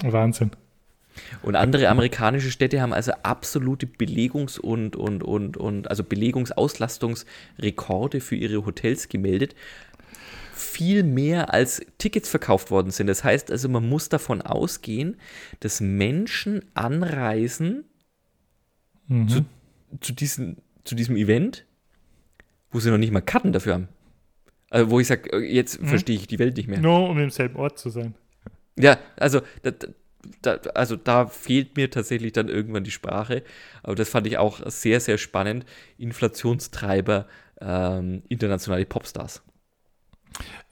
[0.03, 0.51] Wahnsinn.
[1.41, 8.35] Und andere amerikanische Städte haben also absolute Belegungs- und, und, und, und also Belegungsauslastungsrekorde für
[8.35, 9.55] ihre Hotels gemeldet.
[10.53, 13.07] Viel mehr als Tickets verkauft worden sind.
[13.07, 15.17] Das heißt also, man muss davon ausgehen,
[15.61, 17.85] dass Menschen anreisen
[19.07, 19.27] mhm.
[19.27, 19.45] zu,
[20.01, 21.65] zu, diesen, zu diesem Event,
[22.71, 23.87] wo sie noch nicht mal Karten dafür haben.
[24.69, 25.87] Also wo ich sage, jetzt mhm.
[25.87, 26.79] verstehe ich die Welt nicht mehr.
[26.79, 28.13] Nur um im selben Ort zu sein.
[28.77, 29.73] Ja, also das,
[30.41, 33.43] da, also da fehlt mir tatsächlich dann irgendwann die Sprache.
[33.83, 35.65] Aber das fand ich auch sehr, sehr spannend.
[35.97, 37.27] Inflationstreiber,
[37.61, 39.41] ähm, internationale Popstars.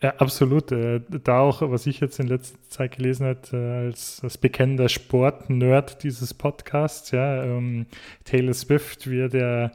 [0.01, 0.71] Ja, absolut.
[0.71, 4.89] Äh, da auch, was ich jetzt in letzter Zeit gelesen habe, äh, als, als bekennender
[4.89, 7.87] Sport-Nerd dieses Podcasts, ja, ähm,
[8.23, 9.71] Taylor Swift wird ja,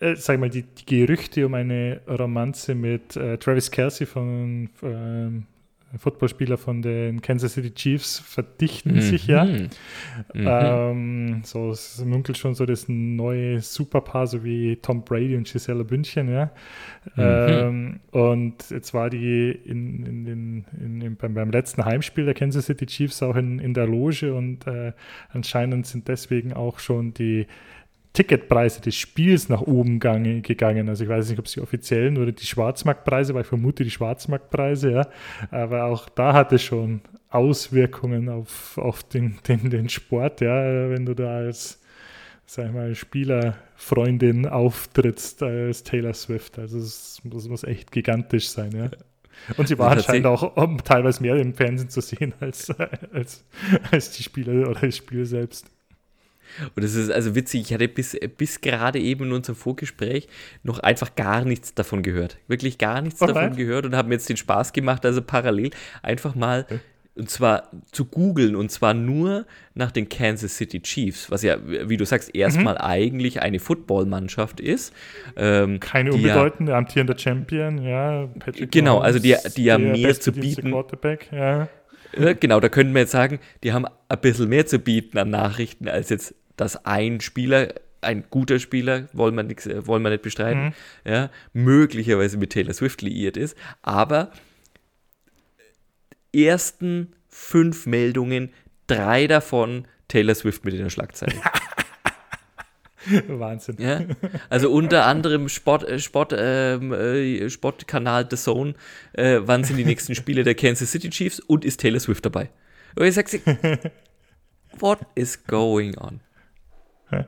[0.00, 5.46] äh, sag mal, die, die, Gerüchte um eine Romanze mit äh, Travis Kelsey von ähm,
[5.98, 9.00] Footballspieler von den Kansas City Chiefs verdichten mhm.
[9.00, 9.44] sich ja.
[9.44, 9.68] Mhm.
[10.34, 15.84] Ähm, so, es munkelt schon so das neue Superpaar, so wie Tom Brady und Gisela
[15.84, 16.50] Bündchen, ja.
[17.14, 17.22] Mhm.
[17.22, 22.66] Ähm, und jetzt war die in, in den, in, beim, beim, letzten Heimspiel der Kansas
[22.66, 24.92] City Chiefs auch in, in der Loge und äh,
[25.30, 27.46] anscheinend sind deswegen auch schon die
[28.16, 30.88] Ticketpreise des Spiels nach oben gegangen.
[30.88, 33.90] Also ich weiß nicht, ob es die offiziellen oder die Schwarzmarktpreise, weil ich vermute die
[33.90, 35.08] Schwarzmarktpreise, ja.
[35.50, 41.04] Aber auch da hat es schon Auswirkungen auf, auf den, den, den Sport, ja, wenn
[41.04, 41.78] du da als
[42.46, 46.58] sag ich mal, Spielerfreundin auftrittst als Taylor Swift.
[46.58, 48.90] Also es muss, muss echt gigantisch sein, ja.
[49.58, 52.70] Und sie war anscheinend auch um, teilweise mehr im Fernsehen zu sehen als,
[53.12, 53.44] als,
[53.90, 55.70] als die Spieler oder das Spiel selbst.
[56.74, 60.28] Und es ist also witzig, ich hatte bis, bis gerade eben in unserem Vorgespräch
[60.62, 62.38] noch einfach gar nichts davon gehört.
[62.48, 63.32] Wirklich gar nichts okay.
[63.32, 65.70] davon gehört und habe mir jetzt den Spaß gemacht, also parallel
[66.02, 66.80] einfach mal, okay.
[67.14, 71.96] und zwar zu googeln, und zwar nur nach den Kansas City Chiefs, was ja, wie
[71.96, 72.80] du sagst, erstmal mhm.
[72.80, 74.92] eigentlich eine Footballmannschaft ist.
[75.36, 78.28] Ähm, Keine unbedeutende, ja, amtierender Champion, ja.
[78.38, 80.74] Patrick genau, also die, die ja mehr zu bieten.
[81.32, 81.68] Ja.
[82.40, 85.88] Genau, da könnten wir jetzt sagen, die haben ein bisschen mehr zu bieten an Nachrichten
[85.88, 90.22] als jetzt dass ein Spieler, ein guter Spieler, wollen wir, nix, äh, wollen wir nicht
[90.22, 90.72] bestreiten, mhm.
[91.04, 94.32] ja, möglicherweise mit Taylor Swift liiert ist, aber
[96.34, 98.52] ersten fünf Meldungen,
[98.86, 101.34] drei davon Taylor Swift mit in der Schlagzeile.
[103.28, 103.76] Wahnsinn.
[103.78, 104.02] Ja?
[104.48, 108.74] Also unter anderem Sport, äh, Sport, ähm, äh, Sportkanal The Zone,
[109.12, 112.50] äh, wann sind die nächsten Spiele der Kansas City Chiefs und ist Taylor Swift dabei?
[112.96, 113.26] Und ich sag,
[114.78, 116.20] what is going on?
[117.10, 117.24] äh,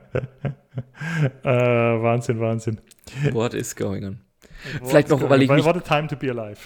[1.43, 2.81] Wahnsinn, Wahnsinn.
[3.31, 4.19] What is going on?
[4.79, 6.59] What Vielleicht noch, weil ich mich, What a time to be alive.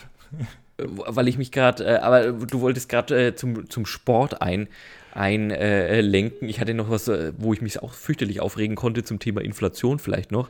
[0.78, 4.67] weil ich mich gerade, äh, aber du wolltest gerade äh, zum, zum Sport ein,
[5.15, 6.47] einlenken.
[6.47, 9.41] Äh, ich hatte noch was, äh, wo ich mich auch fürchterlich aufregen konnte zum Thema
[9.41, 10.49] Inflation vielleicht noch.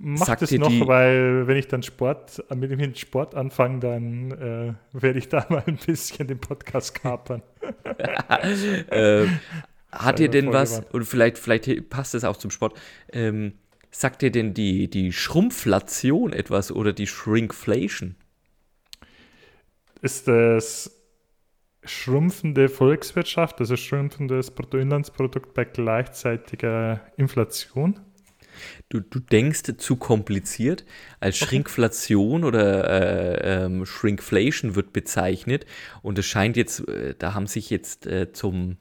[0.00, 4.74] Macht es noch, die, weil wenn ich dann Sport, mit dem Sport anfange, dann äh,
[4.92, 7.42] werde ich da mal ein bisschen den Podcast kapern.
[8.90, 9.26] äh,
[9.92, 12.78] hat dir denn was, und vielleicht, vielleicht passt es auch zum Sport,
[13.12, 13.52] ähm,
[13.92, 18.16] sagt dir denn die, die Schrumpflation etwas oder die Shrinkflation?
[20.02, 20.95] Ist das
[21.86, 28.00] schrumpfende Volkswirtschaft, also schrumpfendes Bruttoinlandsprodukt bei gleichzeitiger Inflation?
[28.88, 30.84] Du, du denkst zu kompliziert.
[31.20, 35.66] Als Shrinkflation oder äh, ähm, Shrinkflation wird bezeichnet.
[36.02, 38.78] Und es scheint jetzt, äh, da haben sich jetzt äh, zum,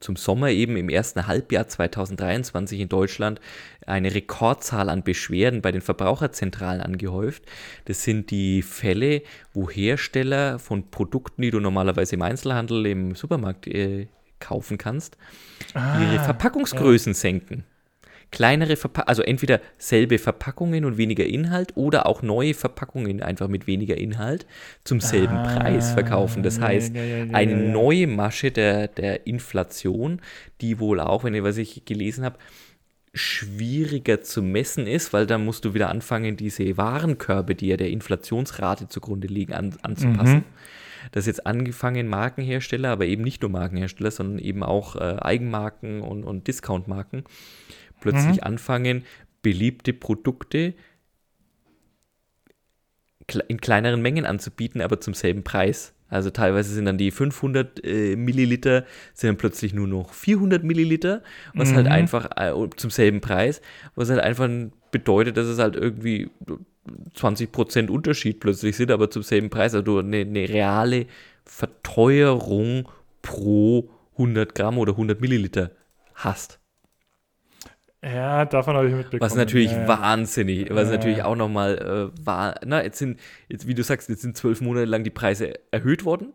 [0.00, 3.40] zum Sommer eben im ersten Halbjahr 2023 in Deutschland
[3.86, 7.44] eine Rekordzahl an Beschwerden bei den Verbraucherzentralen angehäuft.
[7.84, 13.66] Das sind die Fälle, wo Hersteller von Produkten, die du normalerweise im Einzelhandel, im Supermarkt
[13.66, 14.08] äh,
[14.40, 15.18] kaufen kannst,
[15.74, 17.18] ah, ihre Verpackungsgrößen ja.
[17.18, 17.64] senken
[18.30, 23.66] kleinere Verpackungen, also entweder selbe Verpackungen und weniger Inhalt oder auch neue Verpackungen einfach mit
[23.66, 24.46] weniger Inhalt
[24.84, 26.42] zum selben ah, Preis verkaufen.
[26.42, 30.20] Das heißt, ja, ja, ja, eine neue Masche der, der Inflation,
[30.60, 32.38] die wohl auch, wenn ihr was ich gelesen habe,
[33.12, 37.90] schwieriger zu messen ist, weil dann musst du wieder anfangen, diese Warenkörbe, die ja der
[37.90, 40.36] Inflationsrate zugrunde liegen, an, anzupassen.
[40.36, 40.44] Mhm.
[41.12, 46.02] Das ist jetzt angefangen Markenhersteller, aber eben nicht nur Markenhersteller, sondern eben auch äh, Eigenmarken
[46.02, 47.24] und, und Discountmarken
[48.00, 48.42] plötzlich mhm.
[48.42, 49.04] anfangen,
[49.42, 50.74] beliebte Produkte
[53.48, 55.94] in kleineren Mengen anzubieten, aber zum selben Preis.
[56.08, 58.84] Also teilweise sind dann die 500 äh, Milliliter
[59.14, 61.22] sind dann plötzlich nur noch 400 Milliliter,
[61.54, 61.90] was halt mhm.
[61.90, 63.62] halt einfach äh, zum selben Preis,
[63.94, 64.48] was halt einfach
[64.90, 66.28] bedeutet, dass es halt irgendwie
[67.14, 69.74] 20% Unterschied plötzlich sind, aber zum selben Preis.
[69.74, 71.06] Also eine, eine reale
[71.44, 72.88] Verteuerung
[73.22, 75.70] pro 100 Gramm oder 100 Milliliter
[76.14, 76.59] hast.
[78.02, 79.20] Ja, davon habe ich mitbekommen.
[79.20, 79.88] Was natürlich ja, ja.
[79.88, 84.08] wahnsinnig, was ja, natürlich auch nochmal äh, war, na, jetzt sind, jetzt, wie du sagst,
[84.08, 86.32] jetzt sind zwölf Monate lang die Preise erhöht worden.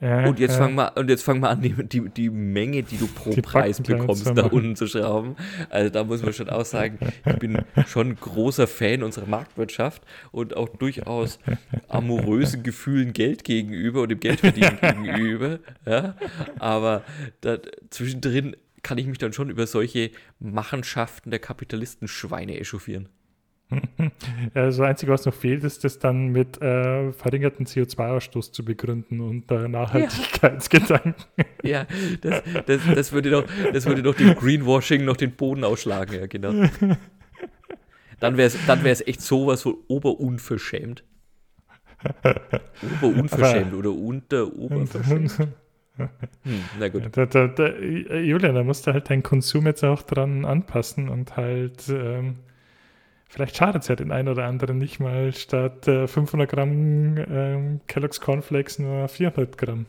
[0.00, 3.06] und jetzt fangen wir und jetzt fangen wir an, die, die, die Menge, die du
[3.06, 5.36] pro die Preis bekommst, da unten zu schrauben.
[5.70, 10.56] Also da muss man schon auch sagen, ich bin schon großer Fan unserer Marktwirtschaft und
[10.56, 11.38] auch durchaus
[11.88, 15.60] amorösen Gefühlen Geld gegenüber und dem Geldverdienen gegenüber.
[15.86, 16.14] Ja?
[16.58, 17.02] Aber
[17.40, 18.54] da, zwischendrin
[18.86, 23.08] kann ich mich dann schon über solche Machenschaften der Kapitalisten Schweine echauffieren.
[24.54, 29.50] Das Einzige, was noch fehlt, ist das dann mit äh, verringerten CO2-Ausstoß zu begründen und
[29.50, 31.14] äh, Nachhaltigkeitsgedanken.
[31.64, 31.84] Ja,
[32.20, 36.26] das, das, das, würde doch, das würde doch dem Greenwashing noch den Boden ausschlagen, ja,
[36.28, 36.52] genau.
[38.20, 41.02] Dann wäre es dann echt sowas von oberunverschämt.
[43.02, 45.48] Oberunverschämt oder unter oberverschämt.
[45.98, 47.04] Hm, na gut.
[47.12, 51.36] Da, da, da, Julia, da musst du halt deinen Konsum jetzt auch dran anpassen und
[51.36, 52.36] halt, ähm,
[53.28, 57.80] vielleicht schadet es ja den einen oder anderen nicht mal statt äh, 500 Gramm ähm,
[57.86, 59.86] Kellogg's Cornflakes nur 400 Gramm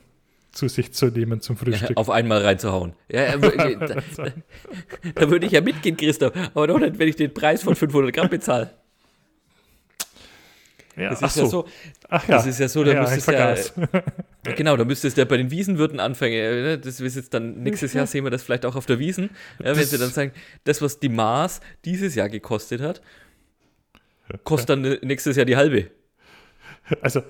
[0.52, 1.90] zu sich zu nehmen zum Frühstück.
[1.90, 2.94] Ja, auf einmal reinzuhauen.
[3.10, 4.02] Ja, da, da,
[5.14, 8.12] da würde ich ja mitgehen, Christoph, aber doch nicht, wenn ich den Preis von 500
[8.14, 8.70] Gramm bezahle.
[10.98, 11.66] Ja, das ist ja so.
[12.08, 12.36] Ach ja.
[12.36, 13.54] Das ist ja so, da ja, müsstest ja.
[14.56, 16.32] Genau, da müsstest du ja bei den Wiesenwirten anfangen.
[16.32, 16.78] Ne?
[16.78, 19.30] Das ist jetzt dann nächstes Jahr sehen wir das vielleicht auch auf der Wiesen.
[19.62, 20.32] Ja, wenn sie dann sagen,
[20.64, 23.00] das, was die Maß dieses Jahr gekostet hat,
[24.44, 25.90] kostet dann nächstes Jahr die halbe.
[27.00, 27.22] Also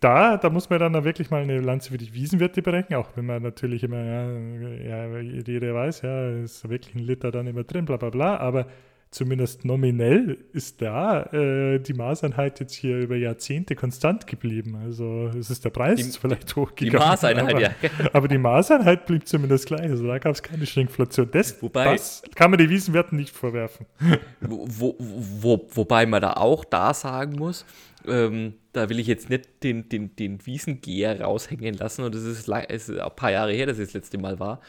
[0.00, 3.26] da, da muss man dann wirklich mal eine Lanze für die Wiesenwirte berechnen, auch wenn
[3.26, 7.86] man natürlich immer, ja, ja jeder weiß, ja, ist wirklich ein Liter dann immer drin,
[7.86, 8.66] bla bla bla, aber
[9.10, 14.76] zumindest nominell ist da äh, die Maßeinheit jetzt hier über Jahrzehnte konstant geblieben.
[14.84, 17.00] Also es ist der Preis die, vielleicht hochgegangen.
[17.00, 17.70] Die Maßeinheit, aber, ja.
[18.12, 19.90] aber die Maßeinheit blieb zumindest gleich.
[19.90, 21.30] Also da gab es keine Schrinkflation.
[21.30, 23.86] Das, wobei, das kann man die Wiesenwerten nicht vorwerfen.
[24.40, 27.64] Wo, wo, wobei man da auch da sagen muss,
[28.06, 32.04] ähm, da will ich jetzt nicht den, den, den Wiesengeher raushängen lassen.
[32.04, 34.60] Und das ist, ist ein paar Jahre her, dass es das letzte Mal war.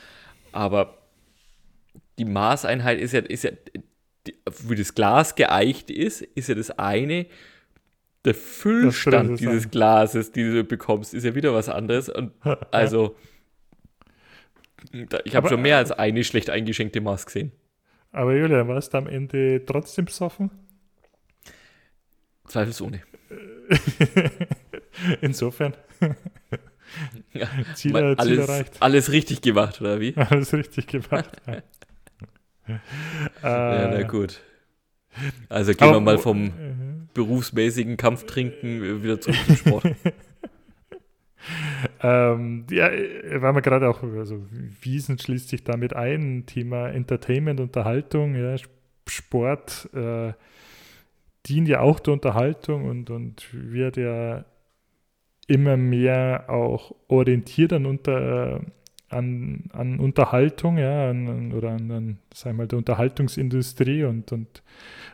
[0.52, 0.97] Aber
[2.17, 3.52] die Maßeinheit ist ja, ist ja
[4.63, 7.26] wie das Glas geeicht ist, ist ja das eine.
[8.26, 9.72] Der Füllstand dieses sein.
[9.72, 12.10] Glases, die du bekommst, ist ja wieder was anderes.
[12.10, 12.34] Und
[12.72, 13.16] also,
[15.24, 17.52] ich habe schon mehr als eine schlecht eingeschenkte Maß gesehen.
[18.12, 20.50] Aber Julia, warst du am Ende trotzdem besoffen?
[22.48, 23.02] Zweifelsohne.
[25.22, 25.76] Insofern.
[27.34, 28.74] Ja, Ziel, alles, Ziel erreicht.
[28.80, 30.16] Alles richtig gemacht, oder wie?
[30.16, 31.30] Alles richtig gemacht.
[31.46, 31.58] ja,
[33.41, 34.41] na gut.
[35.49, 36.51] Also gehen wir mal vom uh,
[37.13, 39.86] berufsmäßigen Kampftrinken wieder zurück zum Sport.
[42.01, 44.45] ähm, ja, weil wir gerade auch, also
[44.82, 48.56] Wiesen schließt sich damit ein, Thema Entertainment, Unterhaltung, ja,
[49.08, 50.34] Sport, äh,
[51.45, 54.45] dient ja auch der Unterhaltung und, und wird ja
[55.47, 58.61] immer mehr auch orientiert an, unter,
[59.10, 64.64] an, an Unterhaltung, ja, an, oder an, an sagen wir mal, der Unterhaltungsindustrie und, und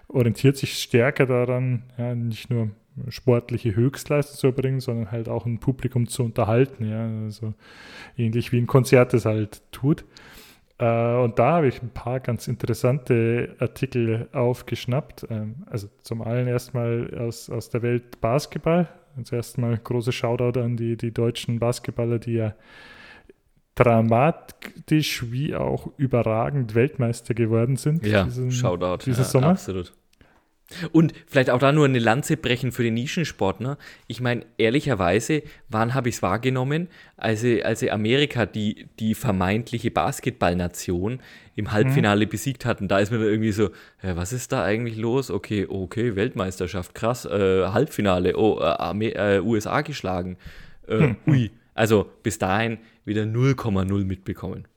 [0.07, 2.69] orientiert sich stärker daran, ja, nicht nur
[3.09, 7.53] sportliche Höchstleistung zu erbringen, sondern halt auch ein Publikum zu unterhalten, ja, also
[8.17, 10.05] ähnlich wie ein Konzert es halt tut.
[10.77, 15.27] Äh, und da habe ich ein paar ganz interessante Artikel aufgeschnappt.
[15.29, 18.87] Ähm, also zum einen erstmal aus, aus der Welt Basketball.
[19.23, 22.55] Zuerst mal große Shoutout an die, die deutschen Basketballer, die ja
[23.75, 28.05] dramatisch wie auch überragend Weltmeister geworden sind.
[28.05, 29.05] Ja, diesen, Shoutout.
[29.05, 29.47] Dieses ja, Sommer.
[29.49, 29.93] Absolut.
[30.91, 33.59] Und vielleicht auch da nur eine Lanze brechen für den Nischensport.
[33.59, 33.77] Ne?
[34.07, 41.19] Ich meine, ehrlicherweise, wann habe ich es wahrgenommen, als, als Amerika die, die vermeintliche Basketballnation
[41.55, 42.29] im Halbfinale mhm.
[42.29, 42.87] besiegt hatten?
[42.87, 43.67] Da ist mir dann irgendwie so,
[44.01, 45.29] äh, was ist da eigentlich los?
[45.29, 50.37] Okay, okay, Weltmeisterschaft, krass, äh, Halbfinale, oh, äh, USA geschlagen.
[50.87, 51.17] Mhm.
[51.27, 54.67] Ui, also bis dahin wieder 0,0 mitbekommen.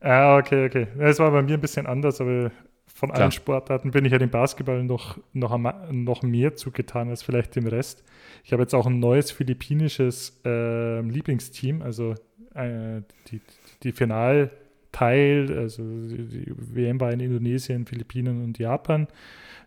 [0.00, 0.86] Ah, okay, okay.
[0.98, 2.52] Es war bei mir ein bisschen anders, aber
[2.86, 3.22] von Klar.
[3.22, 5.58] allen Sportarten bin ich ja dem Basketball noch, noch,
[5.90, 8.04] noch mehr zugetan als vielleicht dem Rest.
[8.44, 12.14] Ich habe jetzt auch ein neues philippinisches äh, Lieblingsteam, also
[12.54, 13.40] äh, die,
[13.82, 19.08] die Finalteil, also die WM war in Indonesien, Philippinen und Japan.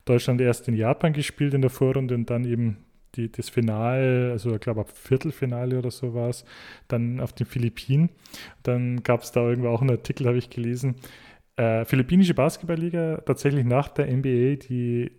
[0.06, 2.78] Deutschland erst in Japan gespielt in der Vorrunde und dann eben
[3.18, 6.46] die, das Finale, also ich glaube ab Viertelfinale oder so war es,
[6.88, 8.10] dann auf den Philippinen.
[8.64, 10.96] Dann gab es da irgendwo auch einen Artikel, habe ich gelesen,
[11.58, 15.12] äh, philippinische Basketballliga tatsächlich nach der NBA die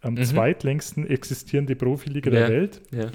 [0.00, 0.24] am mhm.
[0.24, 2.40] zweitlängsten existierende Profiliga ja.
[2.40, 2.82] der Welt.
[2.92, 3.06] Ja.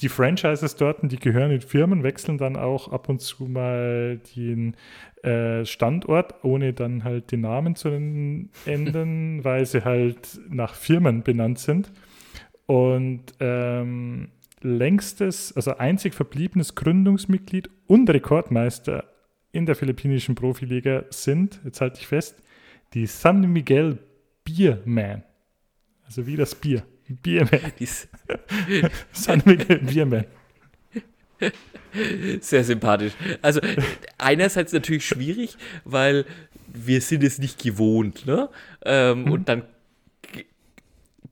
[0.00, 4.74] Die Franchises dort, die gehören in Firmen, wechseln dann auch ab und zu mal den
[5.22, 11.60] äh, Standort, ohne dann halt den Namen zu ändern, weil sie halt nach Firmen benannt
[11.60, 11.92] sind.
[12.66, 19.04] Und ähm, längstes, also einzig verbliebenes Gründungsmitglied und Rekordmeister
[19.52, 22.36] in der philippinischen Profiliga sind, jetzt halte ich fest,
[22.94, 23.98] die San Miguel
[24.44, 25.22] Bierman.
[26.04, 26.82] Also wie das Bier.
[27.08, 27.60] Bierman.
[29.12, 30.24] San Miguel Bierman.
[32.40, 33.12] Sehr sympathisch.
[33.42, 33.60] Also
[34.18, 36.24] einerseits natürlich schwierig, weil
[36.72, 38.48] wir sind es nicht gewohnt, ne?
[38.84, 39.32] Ähm, mhm.
[39.32, 39.64] Und dann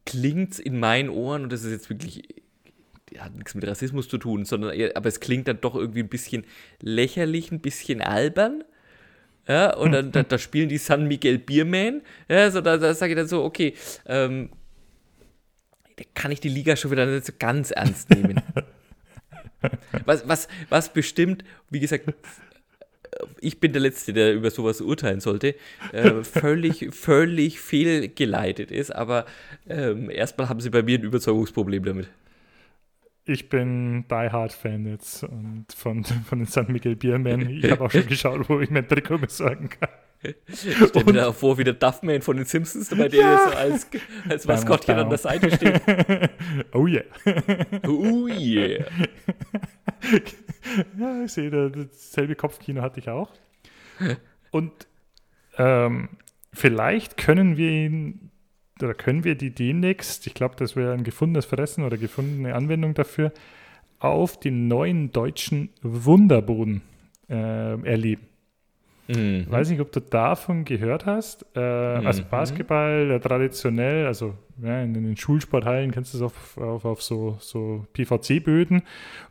[0.07, 2.23] klingt es in meinen Ohren, und das ist jetzt wirklich
[3.19, 6.45] hat nichts mit Rassismus zu tun, sondern aber es klingt dann doch irgendwie ein bisschen
[6.81, 8.65] lächerlich, ein bisschen albern.
[9.49, 12.03] Ja, und dann da, da spielen die San Miguel Bierman.
[12.29, 13.75] Ja, so da, da sage ich dann so, okay,
[14.07, 14.51] ähm,
[15.97, 18.41] da kann ich die Liga schon wieder nicht so ganz ernst nehmen.
[20.05, 22.07] was, was, was bestimmt, wie gesagt,
[23.41, 25.55] ich bin der Letzte, der über sowas urteilen sollte,
[25.93, 29.27] äh, völlig, völlig fehlgeleitet ist, aber
[29.69, 32.09] ähm, erstmal haben sie bei mir ein Überzeugungsproblem damit.
[33.27, 37.49] Ich bin Die Hard Fan jetzt und von, von den San Miguel Biermen.
[37.49, 39.91] Ich habe auch schon geschaut, wo ich mein Trikot besorgen kann.
[40.53, 43.49] Stell dir da vor, wie der Duffman von den Simpsons, bei dem ja.
[43.49, 43.87] so als,
[44.29, 45.81] als Maskottchen an der Seite steht.
[46.73, 47.05] Oh yeah.
[47.87, 48.85] Oh yeah.
[50.99, 53.33] Ja, ich sehe, dasselbe Kopfkino hatte ich auch.
[54.51, 54.73] Und
[55.57, 56.11] ähm,
[56.53, 58.31] vielleicht können wir ihn
[58.83, 62.95] oder können wir die demnächst, ich glaube, das wäre ein gefundenes Fressen oder gefundene Anwendung
[62.95, 63.33] dafür,
[63.99, 66.83] auf den neuen deutschen Wunderboden
[67.29, 68.30] äh, erleben.
[69.17, 69.47] Mhm.
[69.49, 71.45] Weiß nicht, ob du davon gehört hast.
[71.55, 72.07] Äh, mhm.
[72.07, 77.03] Also Basketball, äh, traditionell, also ja, in, den Schulsporthallen kennst du es auf, auf, auf
[77.03, 78.83] so, so PVC-Böden.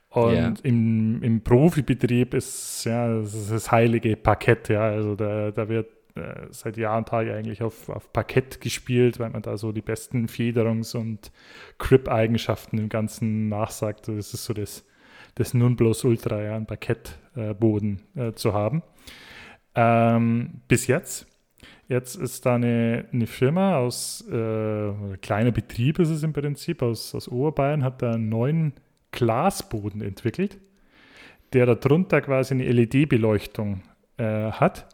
[0.09, 0.53] Und yeah.
[0.63, 4.82] im, im Profibetrieb ist ja das, ist das heilige Parkett, ja.
[4.82, 9.30] Also da, da wird äh, seit Jahr und Tag eigentlich auf, auf Parkett gespielt, weil
[9.30, 11.32] man da so die besten Federungs- und
[11.77, 14.07] Grip-Eigenschaften im Ganzen nachsagt.
[14.07, 14.84] Das ist so das,
[15.36, 18.82] das Nonplusultra, ja, ein Parkettboden äh, zu haben.
[19.80, 21.27] Ähm, bis jetzt.
[21.88, 27.15] Jetzt ist da eine, eine Firma aus, äh, kleiner Betrieb ist es im Prinzip, aus,
[27.15, 28.73] aus Oberbayern, hat da einen neuen
[29.11, 30.59] Glasboden entwickelt,
[31.53, 33.82] der darunter quasi eine LED-Beleuchtung
[34.17, 34.88] äh, hat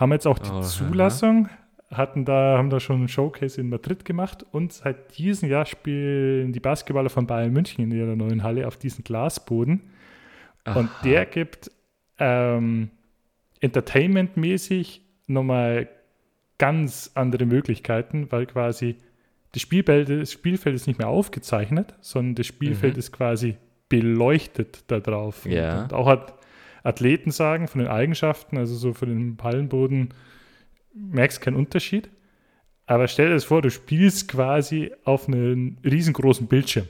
[0.00, 1.48] haben jetzt auch die oh, Zulassung,
[1.90, 6.52] hatten da, haben da schon ein Showcase in Madrid gemacht und seit diesem Jahr spielen
[6.52, 9.90] die Basketballer von Bayern München in ihrer neuen Halle auf diesem Glasboden.
[10.64, 10.78] Aha.
[10.78, 11.70] Und der gibt
[12.18, 12.90] ähm,
[13.60, 15.88] entertainmentmäßig nochmal
[16.58, 18.96] ganz andere Möglichkeiten, weil quasi
[19.52, 22.98] das Spielfeld, das Spielfeld ist nicht mehr aufgezeichnet, sondern das Spielfeld mhm.
[22.98, 23.56] ist quasi
[23.88, 25.46] beleuchtet da drauf.
[25.46, 25.82] Ja.
[25.82, 26.34] Und auch hat
[26.82, 30.14] Athleten sagen, von den Eigenschaften, also so für den Pallenboden,
[30.94, 32.08] merkst keinen Unterschied.
[32.86, 36.88] Aber stell dir das vor, du spielst quasi auf einem riesengroßen Bildschirm.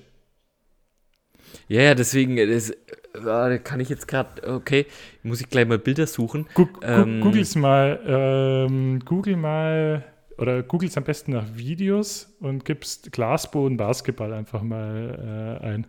[1.68, 2.76] Ja, ja, deswegen, das, da
[3.12, 4.86] kann ich jetzt gerade, okay,
[5.22, 6.46] muss ich gleich mal Bilder suchen.
[6.54, 10.04] Guck, ähm, Googles mal, ähm, Google mal
[10.40, 15.86] oder googles am besten nach Videos und gibst Glasboden Basketball einfach mal äh, ein.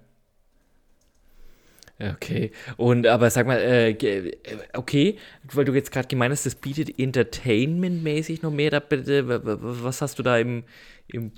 [1.99, 4.32] Okay, und aber sag mal, äh,
[4.74, 5.17] okay,
[5.53, 8.72] weil du jetzt gerade gemeint hast, das bietet Entertainment-mäßig noch mehr.
[8.72, 10.63] Da, was hast du da im,
[11.07, 11.32] im,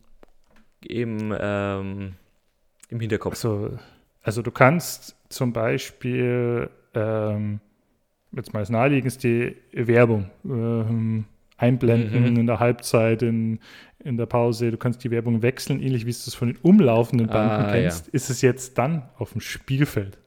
[0.88, 2.14] im, ähm,
[2.88, 3.34] im Hinterkopf?
[3.34, 3.78] Also,
[4.22, 7.60] also du kannst zum Beispiel, ähm,
[8.32, 11.26] jetzt mal als naheliegendste Werbung ähm,
[11.58, 12.40] einblenden mhm.
[12.40, 13.60] in der Halbzeit, in,
[14.04, 14.72] in der Pause.
[14.72, 18.08] Du kannst die Werbung wechseln, ähnlich wie du es von den umlaufenden Banden ah, kennst.
[18.08, 18.14] Ja.
[18.14, 20.18] Ist es jetzt dann auf dem Spielfeld?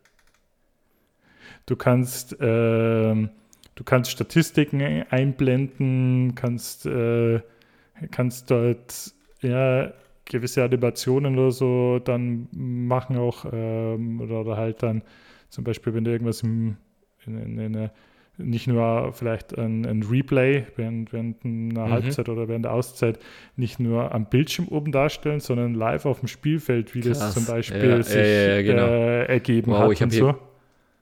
[1.66, 4.80] Du kannst, äh, du kannst Statistiken
[5.10, 7.40] einblenden, kannst, äh,
[8.12, 9.92] kannst dort ja,
[10.26, 15.02] gewisse Animationen oder so dann machen auch ähm, oder, oder, halt dann
[15.48, 16.76] zum Beispiel, wenn du irgendwas im,
[17.24, 17.90] in, in, in eine,
[18.38, 21.90] nicht nur vielleicht ein, ein Replay während, während einer mhm.
[21.90, 23.18] Halbzeit oder während der Auszeit
[23.56, 27.18] nicht nur am Bildschirm oben darstellen, sondern live auf dem Spielfeld, wie Krass.
[27.18, 28.86] das zum Beispiel ja, sich ja, ja, genau.
[28.86, 29.92] äh, ergeben wow, hat.
[29.92, 30.26] Ich habe so.
[30.26, 30.38] hier,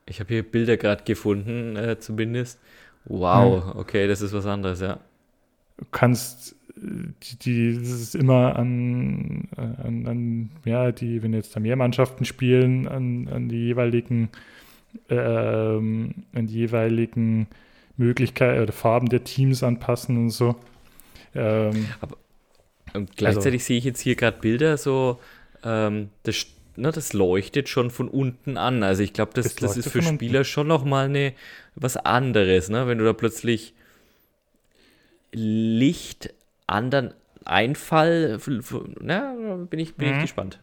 [0.06, 2.60] ich hab hier Bilder gerade gefunden, äh, zumindest.
[3.06, 4.98] Wow, okay, das ist was anderes, ja.
[5.76, 11.60] Du kannst die, die, das ist immer an, an, an, ja, die, wenn jetzt da
[11.60, 14.30] mehr Mannschaften spielen, an, an die jeweiligen,
[15.08, 17.46] ähm, an die jeweiligen
[17.96, 20.56] Möglichkeiten oder Farben der Teams anpassen und so.
[21.34, 22.16] Ähm, Aber
[22.92, 25.18] und gleichzeitig also, sehe ich jetzt hier gerade Bilder, so
[25.64, 26.46] ähm, das,
[26.76, 28.82] ne, das leuchtet schon von unten an.
[28.82, 30.44] Also ich glaube, das, das, das ist für Spieler unten.
[30.44, 31.34] schon nochmal eine,
[31.74, 32.86] was anderes, ne?
[32.86, 33.74] wenn du da plötzlich
[35.32, 36.32] Licht
[36.66, 38.38] anderen Einfall,
[39.00, 39.34] na,
[39.68, 40.14] bin ich, bin mhm.
[40.14, 40.60] ich gespannt.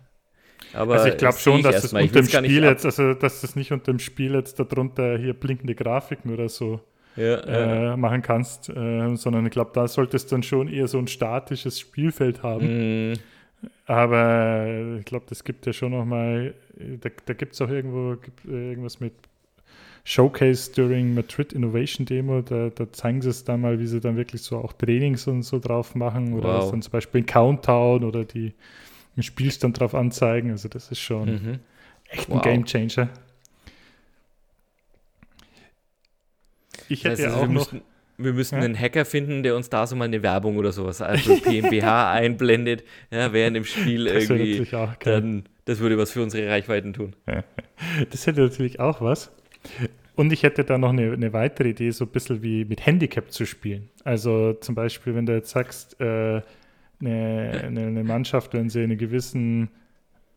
[0.73, 3.71] Aber also ich glaube schon, dass es unter dem Spiel jetzt, also dass das nicht
[3.71, 6.81] unter dem Spiel jetzt darunter hier blinkende Grafiken oder so
[7.15, 7.97] ja, äh, ja.
[7.97, 11.79] machen kannst, äh, sondern ich glaube, da solltest du dann schon eher so ein statisches
[11.79, 13.09] Spielfeld haben.
[13.09, 13.13] Mhm.
[13.85, 18.45] Aber ich glaube, das gibt ja schon nochmal, da, da gibt es auch irgendwo gibt,
[18.45, 19.13] äh, irgendwas mit
[20.03, 22.41] Showcase during Madrid Innovation Demo.
[22.41, 25.43] Da, da, zeigen sie es dann mal, wie sie dann wirklich so auch Trainings und
[25.43, 26.71] so drauf machen oder wow.
[26.71, 28.53] dann zum Beispiel ein Countdown oder die
[29.15, 30.51] einen Spielstand drauf anzeigen.
[30.51, 31.59] Also das ist schon mhm.
[32.09, 32.41] echt ein wow.
[32.41, 33.09] Game Changer.
[36.89, 37.71] Ich hätte das heißt, ja auch wir noch.
[37.71, 37.81] Müssen,
[38.17, 38.61] wir müssen ja?
[38.61, 42.83] einen Hacker finden, der uns da so mal eine Werbung oder sowas, also PMBH einblendet,
[43.09, 44.67] ja, während im Spiel das irgendwie.
[45.03, 47.15] Dann, das würde was für unsere Reichweiten tun.
[48.11, 49.31] Das hätte natürlich auch was.
[50.15, 53.31] Und ich hätte da noch eine, eine, weitere Idee, so ein bisschen wie mit Handicap
[53.31, 53.89] zu spielen.
[54.03, 56.41] Also zum Beispiel, wenn du jetzt sagst, äh,
[56.99, 59.69] eine, eine, Mannschaft, wenn sie in einer gewissen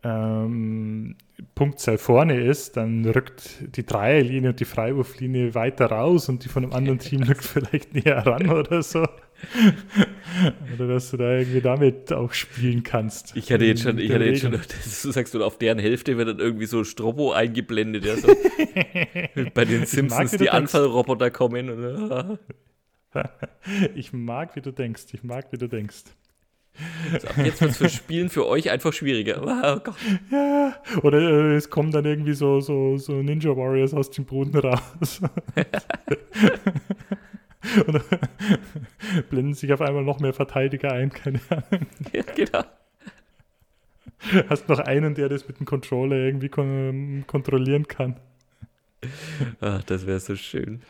[0.03, 1.17] ähm,
[1.55, 6.65] Punktzahl vorne ist, dann rückt die Dreierlinie und die Freiwurflinie weiter raus und die von
[6.65, 9.05] einem anderen Team rückt vielleicht näher ran oder so.
[10.75, 13.37] Oder dass du da irgendwie damit auch spielen kannst.
[13.37, 16.29] Ich hatte jetzt schon, ich hatte jetzt schon, du sagst, du auf deren Hälfte wird
[16.29, 18.29] dann irgendwie so Strobo eingeblendet, ja, so.
[19.55, 21.71] bei den Simpsons mag, die Anfallroboter kommen.
[21.71, 22.39] Und,
[23.95, 26.05] ich mag, wie du denkst, ich mag, wie du denkst.
[27.21, 29.41] So, jetzt wird es für Spielen für euch einfach schwieriger.
[29.43, 29.95] Oh Gott.
[30.33, 34.59] Ja, oder äh, es kommen dann irgendwie so, so, so Ninja Warriors aus dem Boden
[34.59, 35.21] raus.
[37.87, 38.03] Und
[39.31, 41.87] blenden sich auf einmal noch mehr Verteidiger ein, keine Ahnung.
[42.13, 42.65] Ja, genau.
[44.49, 48.17] Hast noch einen, der das mit dem Controller irgendwie kon kontrollieren kann.
[49.61, 50.81] Ach, das wäre so schön.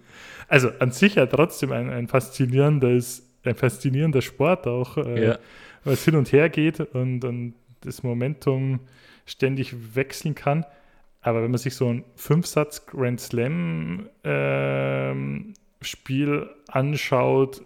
[0.47, 5.39] Also an sich ja trotzdem ein, ein faszinierendes, ein faszinierender Sport auch, äh, ja.
[5.83, 8.79] was hin und her geht und, und das Momentum
[9.25, 10.65] ständig wechseln kann.
[11.21, 17.63] Aber wenn man sich so ein Fünfsatz Grand Slam ähm, Spiel anschaut,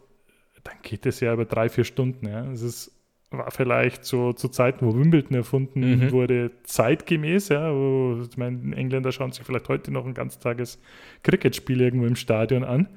[0.64, 2.28] dann geht es ja über drei, vier Stunden.
[2.28, 2.52] Ja.
[2.52, 2.92] Es ist,
[3.30, 6.12] war vielleicht so zu Zeiten, wo Wimbledon erfunden mhm.
[6.12, 7.50] wurde, zeitgemäß.
[7.50, 10.82] Ja, wo, ich meine, Engländer schauen sich vielleicht heute noch ein ganztages
[11.24, 12.90] Cricket-Spiel irgendwo im Stadion an.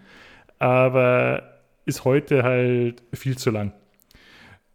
[0.59, 3.73] Aber ist heute halt viel zu lang.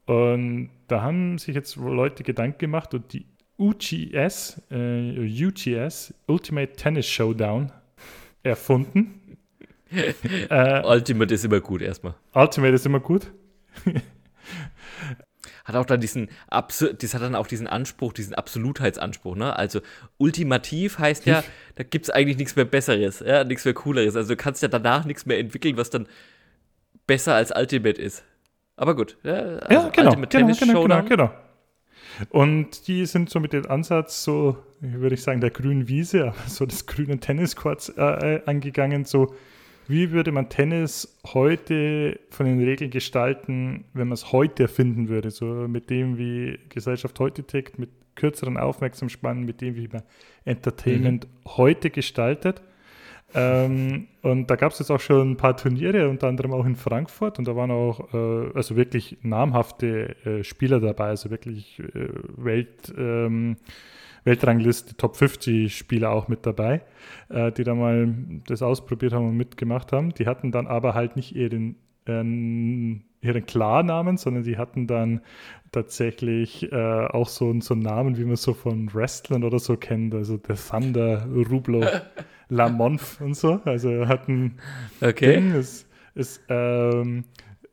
[0.05, 3.25] Und da haben sich jetzt Leute Gedanken gemacht und die
[3.57, 7.71] UGS, äh, UGS, Ultimate Tennis Showdown,
[8.41, 9.37] erfunden.
[10.49, 12.15] äh, Ultimate ist immer gut erstmal.
[12.33, 13.31] Ultimate ist immer gut.
[15.65, 19.55] hat auch dann diesen Absur das hat dann auch diesen Anspruch, diesen Absolutheitsanspruch, ne?
[19.55, 19.81] Also
[20.17, 21.43] ultimativ heißt ja,
[21.75, 24.15] da gibt es eigentlich nichts mehr Besseres, ja, nichts mehr Cooleres.
[24.15, 26.07] Also du kannst ja danach nichts mehr entwickeln, was dann
[27.07, 28.23] besser als Ultimate ist.
[28.75, 31.05] Aber gut, ja, also ja genau, Ultimate genau, Tennis genau, Showdown.
[31.05, 31.42] genau, genau.
[32.29, 36.47] Und die sind so mit dem Ansatz, so, würde ich sagen, der grünen Wiese, aber
[36.47, 39.33] so des grünen Tenniscourts äh, äh, angegangen, so
[39.87, 45.29] wie würde man Tennis heute von den Regeln gestalten, wenn man es heute erfinden würde?
[45.29, 50.03] So mit dem, wie Gesellschaft heute tickt, mit kürzeren Aufmerksamspannen, mit dem, wie man
[50.45, 51.57] Entertainment mhm.
[51.57, 52.61] heute gestaltet.
[53.35, 56.75] Ähm, und da gab es jetzt auch schon ein paar Turniere, unter anderem auch in
[56.75, 57.39] Frankfurt.
[57.39, 62.93] Und da waren auch äh, also wirklich namhafte äh, Spieler dabei, also wirklich äh, Welt,
[62.97, 63.57] ähm,
[64.23, 66.81] Weltrangliste, Top 50 Spieler auch mit dabei,
[67.29, 68.13] äh, die da mal
[68.47, 70.13] das ausprobiert haben und mitgemacht haben.
[70.13, 71.75] Die hatten dann aber halt nicht ihren,
[73.23, 75.21] ihren Klarnamen, sondern die hatten dann
[75.71, 80.13] tatsächlich äh, auch so, so einen Namen, wie man so von Wrestlern oder so kennt,
[80.13, 81.83] also der Thunder, Rublo.
[82.49, 83.61] La Monf und so.
[83.65, 84.57] Also hatten
[85.01, 85.35] okay.
[85.35, 85.51] Ding.
[85.51, 87.25] Es, es, ähm,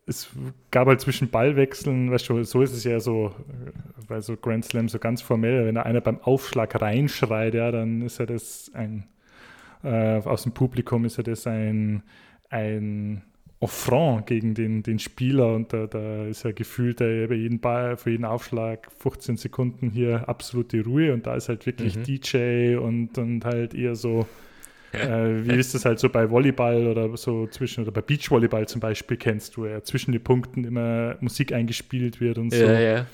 [0.05, 0.29] es
[0.71, 3.33] gab halt zwischen Ballwechseln, weißt du, so ist es ja so,
[4.07, 8.01] bei so Grand Slam so ganz formell, wenn da einer beim Aufschlag reinschreit, ja, dann
[8.01, 9.07] ist ja das ein,
[9.83, 12.03] äh, aus dem Publikum ist ja das ein,
[12.49, 13.21] ein
[13.61, 17.95] Affront gegen den, den Spieler und da, da ist ja gefühlt der, bei jedem Ball,
[17.95, 22.03] für jeden Aufschlag 15 Sekunden hier absolute Ruhe und da ist halt wirklich mhm.
[22.03, 24.25] DJ und, und halt eher so
[24.93, 28.81] äh, wie ist das halt so bei Volleyball oder so zwischen, oder bei Beachvolleyball zum
[28.81, 32.65] Beispiel kennst du ja zwischen den Punkten immer Musik eingespielt wird und so.
[32.65, 33.05] Ja, ja.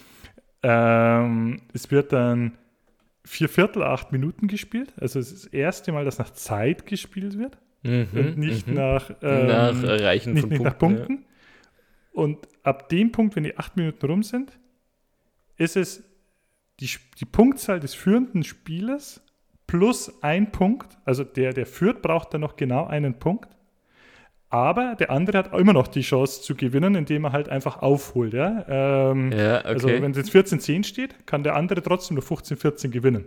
[0.63, 2.57] Ähm, es wird dann
[3.25, 4.93] vier Viertel, acht Minuten gespielt.
[4.97, 8.73] Also es ist das erste Mal, dass nach Zeit gespielt wird mhm, und nicht mhm.
[8.75, 11.13] nach, ähm, nach Erreichen nicht, nicht Punkten, nach Punkten.
[11.13, 11.27] Ja.
[12.13, 14.57] Und ab dem Punkt, wenn die acht Minuten rum sind,
[15.57, 16.03] ist es
[16.79, 19.21] die, die Punktzahl des führenden Spielers
[19.67, 20.97] plus ein Punkt.
[21.05, 23.49] Also der, der führt, braucht dann noch genau einen Punkt.
[24.49, 28.33] Aber der andere hat immer noch die Chance zu gewinnen, indem er halt einfach aufholt.
[28.33, 28.65] Ja?
[29.11, 29.67] Ähm, ja okay.
[29.67, 33.25] Also wenn es jetzt 14-10 steht, kann der andere trotzdem nur 15-14 gewinnen.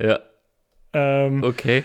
[0.00, 0.20] Ja.
[0.92, 1.82] Ähm, okay.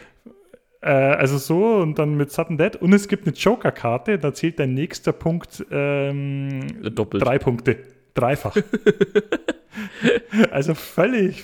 [0.81, 2.75] Äh, also so und dann mit Sudden Dead.
[2.75, 7.23] Und es gibt eine Joker-Karte, da zählt dein nächster Punkt ähm, Doppelt.
[7.23, 7.77] drei Punkte.
[8.13, 8.55] Dreifach.
[10.51, 11.43] also völlig,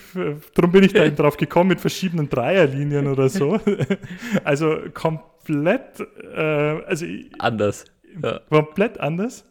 [0.56, 3.60] darum bin ich da eben drauf gekommen mit verschiedenen Dreierlinien oder so.
[4.44, 6.00] also komplett,
[6.34, 7.06] äh, also
[7.38, 7.86] anders.
[8.22, 8.40] Ja.
[8.50, 9.46] Komplett anders.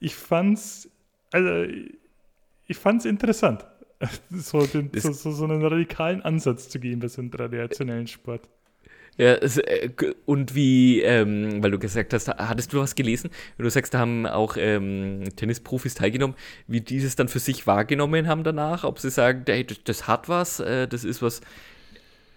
[0.00, 0.88] Ich fand's,
[1.32, 1.64] also
[2.66, 3.66] ich fand's interessant,
[4.30, 8.48] so, den, so, so, so einen radikalen Ansatz zu geben bei so einem traditionellen Sport.
[9.16, 9.90] Ja, äh,
[10.26, 13.30] und wie, ähm, weil du gesagt hast, hattest du was gelesen?
[13.58, 16.36] Du sagst, da haben auch ähm, Tennisprofis teilgenommen,
[16.66, 20.08] wie die es dann für sich wahrgenommen haben danach, ob sie sagen, hey, das, das
[20.08, 21.42] hat was, äh, das ist was,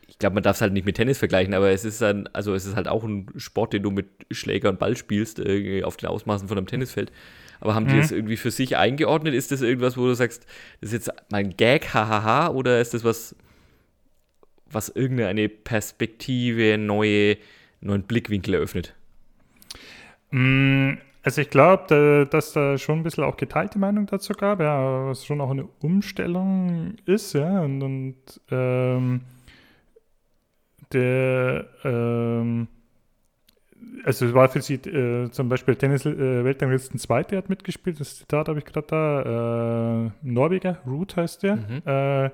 [0.07, 2.53] ich glaube, man darf es halt nicht mit Tennis vergleichen, aber es ist dann, also
[2.53, 5.97] es ist halt auch ein Sport, den du mit Schläger und Ball spielst, äh, auf
[5.97, 7.11] den Ausmaßen von einem Tennisfeld.
[7.59, 7.89] Aber haben mhm.
[7.89, 9.33] die das irgendwie für sich eingeordnet?
[9.33, 10.45] Ist das irgendwas, wo du sagst,
[10.81, 13.35] das ist jetzt mein Gag, hahaha, oder ist das was,
[14.71, 17.37] was irgendeine Perspektive, neue,
[17.81, 18.93] neuen Blickwinkel eröffnet?
[20.31, 20.93] Mm,
[21.23, 25.25] also ich glaube, dass da schon ein bisschen auch geteilte Meinung dazu gab, ja, was
[25.25, 28.15] schon auch eine Umstellung ist, ja, und, und
[28.51, 29.21] ähm,
[30.93, 32.67] der ähm,
[34.03, 38.17] also es war für sie äh, zum Beispiel Tennis äh, Weltranglisten Zweite hat mitgespielt, das
[38.17, 41.81] Zitat habe ich gerade da, äh, Norweger, Root heißt der, mhm.
[41.85, 42.29] äh,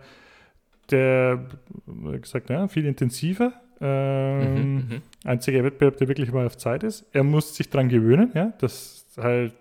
[0.94, 1.46] der,
[1.86, 3.54] wie gesagt, ja, viel intensiver.
[3.82, 7.06] Ähm, mhm, mhm, einziger Wettbewerb, der wirklich mal auf Zeit ist.
[7.12, 9.54] Er muss sich daran gewöhnen, ja, dass halt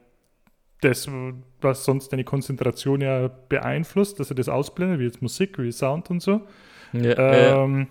[0.80, 1.08] das,
[1.60, 6.10] was sonst deine Konzentration ja beeinflusst, dass er das ausblendet, wie jetzt Musik, wie Sound
[6.10, 6.42] und so.
[6.92, 7.86] Ja, ähm, ja.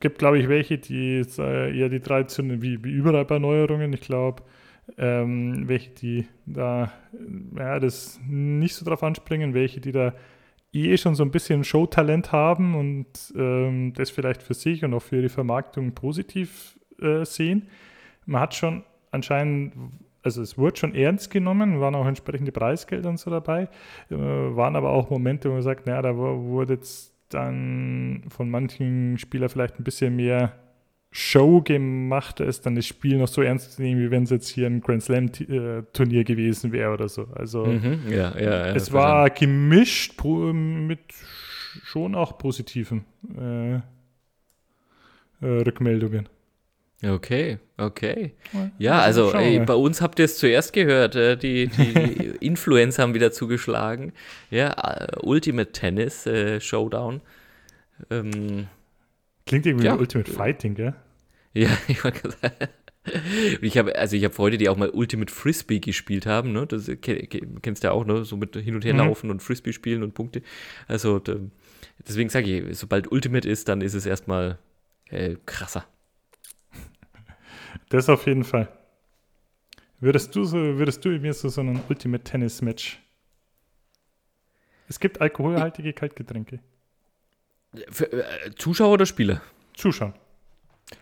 [0.00, 4.02] Gibt, glaube ich, welche, die äh, eher die traditionellen, wie, wie überall bei Neuerungen, ich
[4.02, 4.42] glaube,
[4.96, 6.92] ähm, welche, die da
[7.56, 10.14] ja, das nicht so drauf anspringen, welche, die da
[10.72, 13.06] eh schon so ein bisschen Showtalent haben und
[13.36, 17.68] ähm, das vielleicht für sich und auch für ihre Vermarktung positiv äh, sehen.
[18.26, 19.74] Man hat schon anscheinend,
[20.22, 23.68] also es wurde schon ernst genommen, waren auch entsprechende Preisgelder und so dabei,
[24.10, 29.18] äh, waren aber auch Momente, wo man sagt, naja, da wurde jetzt dann von manchen
[29.18, 30.52] Spielern vielleicht ein bisschen mehr
[31.10, 34.48] Show gemacht ist, dann das Spiel noch so ernst zu nehmen, wie wenn es jetzt
[34.48, 37.28] hier ein Grand Slam äh, Turnier gewesen wäre oder so.
[37.34, 41.00] Also mhm, ja, ja, ja, es war gemischt mit
[41.84, 43.04] schon auch positiven
[43.36, 43.80] äh, äh,
[45.40, 46.28] Rückmeldungen.
[47.02, 48.32] Okay, okay.
[48.78, 51.14] Ja, also ey, bei uns habt ihr es zuerst gehört.
[51.14, 54.12] Äh, die, die Influencer haben wieder zugeschlagen.
[54.50, 57.20] Ja, äh, Ultimate Tennis äh, Showdown.
[58.10, 58.66] Ähm,
[59.48, 59.96] Klingt irgendwie ja.
[59.96, 60.94] wie Ultimate Fighting, gell?
[61.54, 62.68] Ja, ich war gesagt.
[63.62, 66.66] Ich habe, also ich habe Freunde, die auch mal Ultimate Frisbee gespielt haben, ne?
[66.66, 68.24] Das kennst du ja auch, ne?
[68.24, 69.00] So mit hin und her mhm.
[69.00, 70.42] laufen und Frisbee spielen und Punkte.
[70.86, 71.20] Also
[72.06, 74.58] deswegen sage ich, sobald Ultimate ist, dann ist es erstmal
[75.08, 75.86] äh, krasser.
[77.88, 78.68] Das auf jeden Fall.
[79.98, 83.02] Würdest du so, würdest du mir so, so ein Ultimate Tennis Match?
[84.86, 86.60] Es gibt alkoholhaltige Kaltgetränke.
[87.90, 88.24] Für, äh,
[88.56, 89.40] Zuschauer oder Spieler?
[89.74, 90.14] Zuschauer.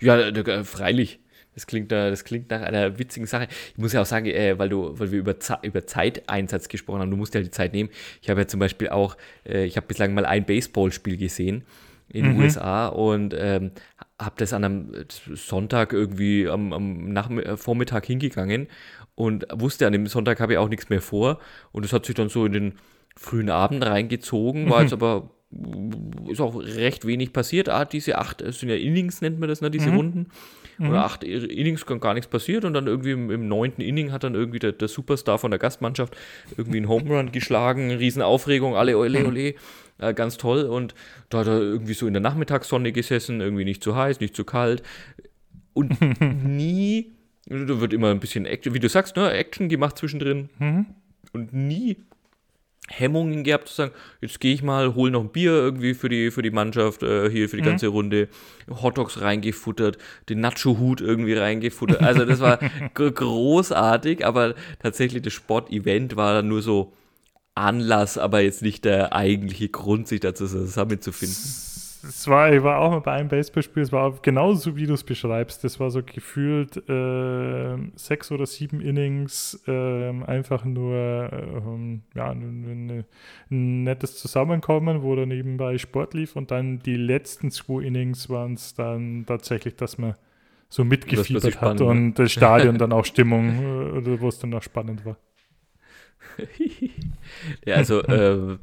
[0.00, 1.20] Ja, äh, freilich.
[1.54, 3.48] Das klingt, das klingt nach einer witzigen Sache.
[3.70, 7.10] Ich muss ja auch sagen, äh, weil, du, weil wir über, über Zeiteinsatz gesprochen haben,
[7.10, 7.88] du musst ja die Zeit nehmen.
[8.20, 9.16] Ich habe ja zum Beispiel auch,
[9.46, 11.64] äh, ich habe bislang mal ein Baseballspiel gesehen
[12.10, 12.42] in den mhm.
[12.42, 13.72] USA und ähm,
[14.20, 18.68] habe das an einem Sonntag irgendwie am, am Nachmittag, äh, Vormittag hingegangen
[19.14, 21.40] und wusste, an dem Sonntag habe ich auch nichts mehr vor.
[21.72, 22.72] Und es hat sich dann so in den
[23.16, 24.84] frühen Abend reingezogen, war mhm.
[24.84, 25.30] jetzt aber
[26.28, 27.68] ist auch recht wenig passiert.
[27.68, 29.96] Ah, diese acht, es sind ja Innings, nennt man das, ne, diese mhm.
[29.96, 30.26] Runden.
[30.78, 30.90] Mhm.
[30.90, 34.34] Oder acht Innings gar nichts passiert und dann irgendwie im, im neunten Inning hat dann
[34.34, 36.16] irgendwie der, der, Superstar von der Gastmannschaft
[36.56, 39.26] irgendwie einen Home Run geschlagen, Riesenaufregung, alle ole mhm.
[39.26, 39.54] ole,
[39.98, 40.94] äh, ganz toll und
[41.30, 44.44] da hat er irgendwie so in der Nachmittagssonne gesessen, irgendwie nicht zu heiß, nicht zu
[44.44, 44.82] kalt
[45.72, 47.12] und nie,
[47.46, 50.86] da wird immer ein bisschen Action, wie du sagst, ne, Action gemacht zwischendrin mhm.
[51.32, 51.96] und nie
[52.88, 56.30] Hemmungen gehabt zu sagen, jetzt gehe ich mal, hole noch ein Bier irgendwie für die,
[56.30, 57.66] für die Mannschaft, äh, hier für die mhm.
[57.66, 58.28] ganze Runde,
[58.70, 62.02] Hotdogs reingefuttert, den Nacho-Hut irgendwie reingefuttert.
[62.02, 62.58] Also das war
[62.94, 66.92] großartig, aber tatsächlich das Sportevent war dann nur so
[67.54, 71.36] Anlass, aber jetzt nicht der eigentliche Grund, sich dazu zusammenzufinden
[72.02, 75.04] es war, ich war auch mal bei einem Baseballspiel, es war genauso, wie du es
[75.04, 75.64] beschreibst.
[75.64, 83.04] Das war so gefühlt äh, sechs oder sieben Innings, äh, einfach nur äh, ja, ein,
[83.50, 88.54] ein, nettes Zusammenkommen, wo dann nebenbei Sport lief und dann die letzten zwei Innings waren
[88.54, 90.14] es dann tatsächlich, dass man
[90.68, 95.04] so mitgefiebert hat und das Stadion dann auch Stimmung, äh, wo es dann auch spannend
[95.04, 95.16] war.
[97.64, 98.58] ja, also äh,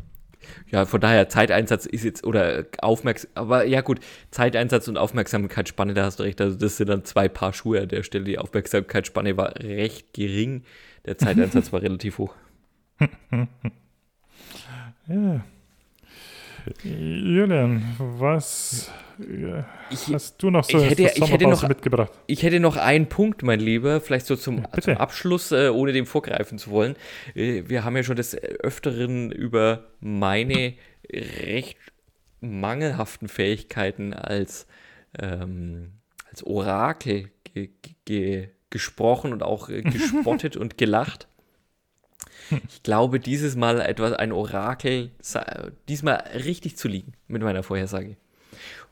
[0.72, 4.00] ja, von daher Zeiteinsatz ist jetzt, oder Aufmerksamkeit, aber ja gut,
[4.32, 7.90] Zeiteinsatz und Aufmerksamkeitsspanne, da hast du recht, also das sind dann zwei Paar Schuhe an
[7.90, 8.26] der Stelle.
[8.26, 10.64] Die Aufmerksamkeitsspanne war recht gering,
[11.06, 12.36] der Zeiteinsatz war relativ hoch.
[15.08, 15.44] ja.
[16.84, 18.92] Julian, was
[19.90, 22.12] ich, hast du noch so ich hätte, ich hätte noch, mitgebracht?
[22.28, 25.94] Ich hätte noch einen Punkt, mein Lieber, vielleicht so zum, ja, zum Abschluss, äh, ohne
[25.94, 26.96] dem vorgreifen zu wollen.
[27.36, 30.74] Äh, wir haben ja schon des Öfteren über meine
[31.12, 31.78] recht
[32.42, 34.68] mangelhaften Fähigkeiten als,
[35.20, 35.94] ähm,
[36.30, 37.70] als Orakel ge
[38.06, 41.28] ge gesprochen und auch äh, gespottet und gelacht.
[42.68, 45.12] Ich glaube, dieses Mal etwas, ein Orakel,
[45.88, 48.18] diesmal richtig zu liegen mit meiner Vorhersage.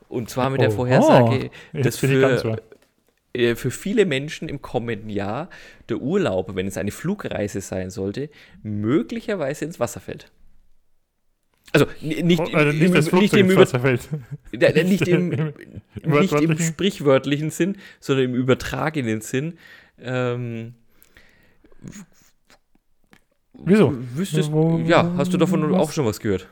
[0.08, 2.60] Und zwar mit der Vorhersage, oh, dass für,
[3.32, 5.48] äh, für viele Menschen im kommenden Jahr
[5.88, 8.28] der Urlaub, wenn es eine Flugreise sein sollte,
[8.62, 10.30] möglicherweise ins Wasser fällt.
[11.72, 13.64] Also nicht, oh, also nicht, im, nicht, im, über,
[14.84, 15.28] nicht, im,
[16.02, 19.54] nicht im sprichwörtlichen Sinn, sondern im übertragenen Sinn.
[19.98, 20.74] Ähm,
[23.64, 23.94] Wieso?
[24.14, 24.50] Wüsstest,
[24.86, 25.80] ja, hast du davon was?
[25.80, 26.48] auch schon was gehört?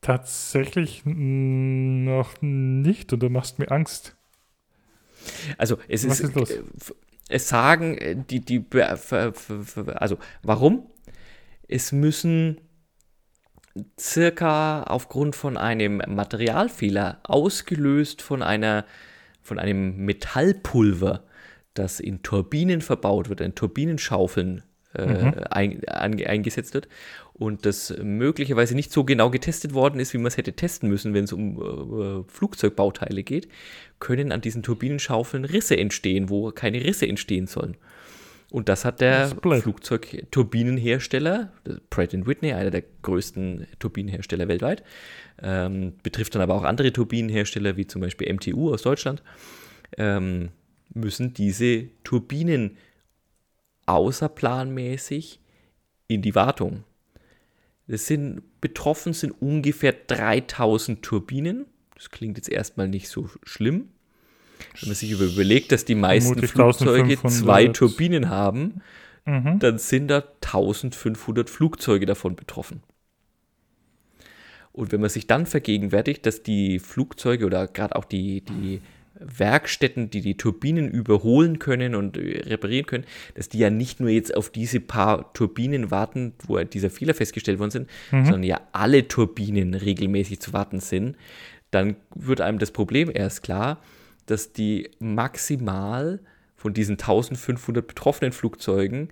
[0.00, 4.16] Tatsächlich noch nicht und du machst mir Angst.
[5.56, 6.62] Also es was ist, ist äh,
[7.30, 8.62] es sagen äh, die die
[9.94, 10.90] also warum?
[11.66, 12.60] Es müssen
[13.98, 18.84] circa aufgrund von einem Materialfehler ausgelöst von einer
[19.40, 21.24] von einem Metallpulver,
[21.74, 24.62] das in Turbinen verbaut wird, in Turbinenschaufeln
[24.94, 25.34] äh, mhm.
[25.50, 26.88] ein, ein, eingesetzt wird
[27.32, 31.14] und das möglicherweise nicht so genau getestet worden ist, wie man es hätte testen müssen,
[31.14, 33.48] wenn es um äh, Flugzeugbauteile geht,
[33.98, 37.76] können an diesen Turbinenschaufeln Risse entstehen, wo keine Risse entstehen sollen.
[38.54, 41.50] Und das hat der Flugzeugturbinenhersteller,
[41.90, 44.84] Pratt Whitney, einer der größten Turbinenhersteller weltweit,
[45.42, 49.24] ähm, betrifft dann aber auch andere Turbinenhersteller, wie zum Beispiel MTU aus Deutschland,
[49.98, 50.50] ähm,
[50.94, 52.76] müssen diese Turbinen
[53.86, 55.40] außerplanmäßig
[56.08, 56.84] in die Wartung.
[57.86, 61.66] Das sind, betroffen sind ungefähr 3000 Turbinen.
[61.94, 63.88] Das klingt jetzt erstmal nicht so schlimm.
[64.80, 68.80] Wenn man sich überlegt, dass die meisten Flugzeuge zwei Turbinen haben,
[69.26, 69.58] mhm.
[69.58, 72.82] dann sind da 1500 Flugzeuge davon betroffen.
[74.72, 78.80] Und wenn man sich dann vergegenwärtigt, dass die Flugzeuge oder gerade auch die, die
[79.18, 83.04] Werkstätten, die die Turbinen überholen können und reparieren können,
[83.34, 87.58] dass die ja nicht nur jetzt auf diese paar Turbinen warten, wo dieser Fehler festgestellt
[87.58, 88.24] worden sind, mhm.
[88.24, 91.16] sondern ja alle Turbinen regelmäßig zu warten sind,
[91.70, 93.80] dann wird einem das Problem erst klar,
[94.26, 96.20] dass die maximal
[96.56, 99.10] von diesen 1500 betroffenen Flugzeugen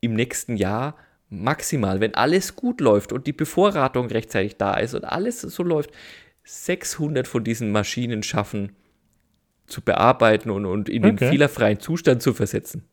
[0.00, 0.96] im nächsten Jahr
[1.28, 5.90] maximal, wenn alles gut läuft und die Bevorratung rechtzeitig da ist und alles so läuft,
[6.44, 8.72] 600 von diesen Maschinen schaffen
[9.66, 11.16] zu bearbeiten und, und in okay.
[11.16, 12.84] den fehlerfreien Zustand zu versetzen.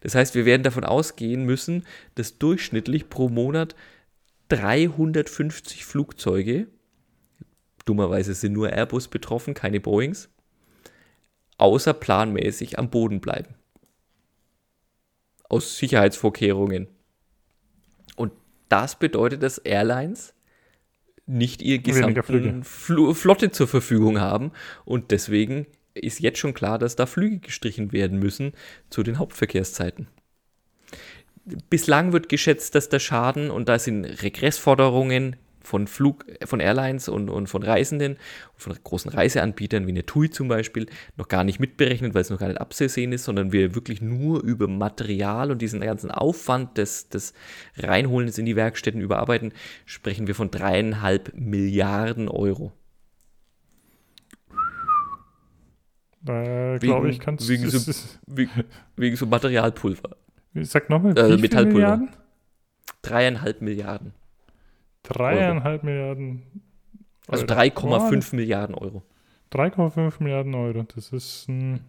[0.00, 3.74] Das heißt, wir werden davon ausgehen müssen, dass durchschnittlich pro Monat
[4.48, 6.68] 350 Flugzeuge,
[7.84, 10.28] dummerweise sind nur Airbus betroffen, keine Boeings,
[11.58, 13.54] außerplanmäßig am Boden bleiben.
[15.48, 16.88] Aus Sicherheitsvorkehrungen.
[18.16, 18.32] Und
[18.68, 20.34] das bedeutet, dass Airlines
[21.26, 22.22] nicht ihre gesamte
[22.62, 24.52] Flotte zur Verfügung haben
[24.84, 28.52] und deswegen ist jetzt schon klar, dass da Flüge gestrichen werden müssen
[28.90, 30.08] zu den Hauptverkehrszeiten.
[31.70, 35.36] Bislang wird geschätzt, dass der Schaden, und da sind Regressforderungen
[35.66, 38.16] von Flug, von Airlines und, und von Reisenden,
[38.54, 40.86] von großen Reiseanbietern wie eine TUI zum Beispiel,
[41.16, 44.42] noch gar nicht mitberechnet, weil es noch gar nicht abzusehen ist, sondern wir wirklich nur
[44.42, 47.34] über Material und diesen ganzen Aufwand des, des
[47.76, 49.52] Reinholens in die Werkstätten überarbeiten,
[49.84, 52.72] sprechen wir von dreieinhalb Milliarden Euro.
[56.28, 57.92] Äh, glaube ich, kannst wegen, so,
[58.26, 58.50] wegen,
[58.96, 60.16] wegen so Materialpulver.
[60.54, 61.78] Sag nochmal, äh, Metallpulver.
[61.78, 62.08] Milliarden?
[63.02, 64.12] Dreieinhalb Milliarden.
[65.08, 66.42] Dreieinhalb Milliarden.
[67.28, 69.02] Also 3,5 Milliarden Euro.
[69.52, 70.84] 3,5 Milliarden Euro.
[70.94, 71.80] Das ist ein.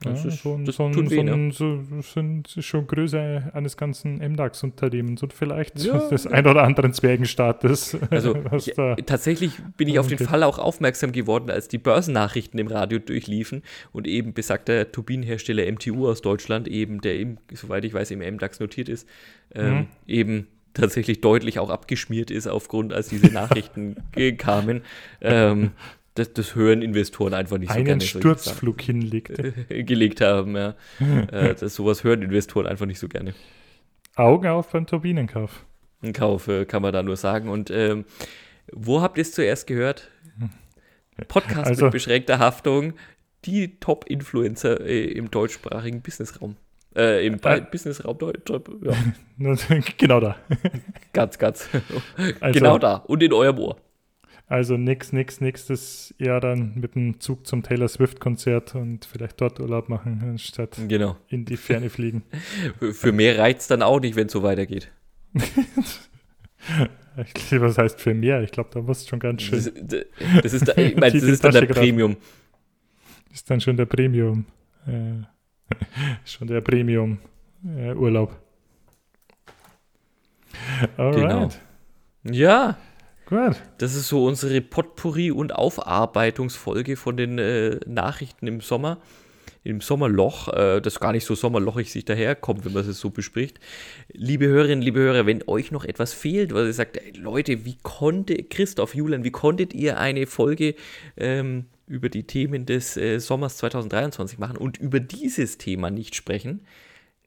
[0.00, 4.18] Das ja, ist schon, das so, tut so, weh, so, sind schon Größe eines ganzen
[4.18, 5.96] MDAX-Unternehmens und vielleicht ja.
[6.10, 7.96] des ein oder anderen Zwergenstaates.
[8.10, 8.36] Also
[8.76, 12.98] ja, tatsächlich bin ich auf den Fall auch aufmerksam geworden, als die Börsennachrichten im Radio
[12.98, 13.62] durchliefen
[13.92, 18.60] und eben besagter Turbinenhersteller MTU aus Deutschland, eben der eben, soweit ich weiß, im MDAX
[18.60, 19.08] notiert ist,
[19.54, 19.86] ähm, mhm.
[20.06, 20.46] eben
[20.76, 23.96] tatsächlich deutlich auch abgeschmiert ist, aufgrund, als diese Nachrichten
[24.38, 24.82] kamen.
[25.20, 25.72] Ähm,
[26.14, 28.00] das, das, hören Investoren einfach nicht so Einen gerne.
[28.00, 29.32] Einen Sturzflug hinlegt.
[29.68, 30.74] gelegt haben, ja.
[31.30, 33.34] äh, das, sowas hören Investoren einfach nicht so gerne.
[34.14, 35.64] Augen auf beim Turbinenkauf.
[36.02, 37.48] Ein Kauf, äh, kann man da nur sagen.
[37.48, 38.04] Und ähm,
[38.72, 40.10] wo habt ihr es zuerst gehört?
[41.28, 42.94] Podcast also, mit beschränkter Haftung,
[43.44, 46.56] die Top-Influencer äh, im deutschsprachigen Businessraum.
[46.96, 48.94] Äh, Im äh, Businessraum ja.
[49.98, 50.36] genau da.
[51.12, 51.68] ganz, ganz.
[52.40, 52.96] Also, genau da.
[52.96, 53.76] Und in eurem Ohr.
[54.48, 59.60] Also nix, nix, nächstes Jahr dann mit dem Zug zum Taylor Swift-Konzert und vielleicht dort
[59.60, 61.16] Urlaub machen, anstatt genau.
[61.28, 62.22] in die Ferne fliegen.
[62.92, 64.90] für mehr reizt es dann auch nicht, wenn es so weitergeht.
[65.34, 65.42] ich,
[67.60, 68.40] was heißt für mehr?
[68.42, 69.62] Ich glaube, da muss schon ganz schön.
[69.82, 70.06] Das,
[70.42, 72.16] das ist, da, ich mein, das ist dann der Premium.
[73.28, 74.46] Das ist dann schon der Premium.
[74.86, 75.24] Äh,
[76.24, 78.36] Schon der Premium-Urlaub.
[80.96, 81.48] Äh, genau.
[82.24, 82.78] Ja.
[83.26, 83.60] Gut.
[83.78, 88.98] Das ist so unsere Potpourri- und Aufarbeitungsfolge von den äh, Nachrichten im Sommer.
[89.64, 93.58] Im Sommerloch, äh, das gar nicht so sommerlochig sich daherkommt, wenn man es so bespricht.
[94.12, 97.76] Liebe Hörerinnen, liebe Hörer, wenn euch noch etwas fehlt, weil ihr sagt, ey, Leute, wie
[97.82, 100.76] konnte, Christoph, Julian, wie konntet ihr eine Folge
[101.16, 106.66] ähm, über die Themen des äh, Sommers 2023 machen und über dieses Thema nicht sprechen.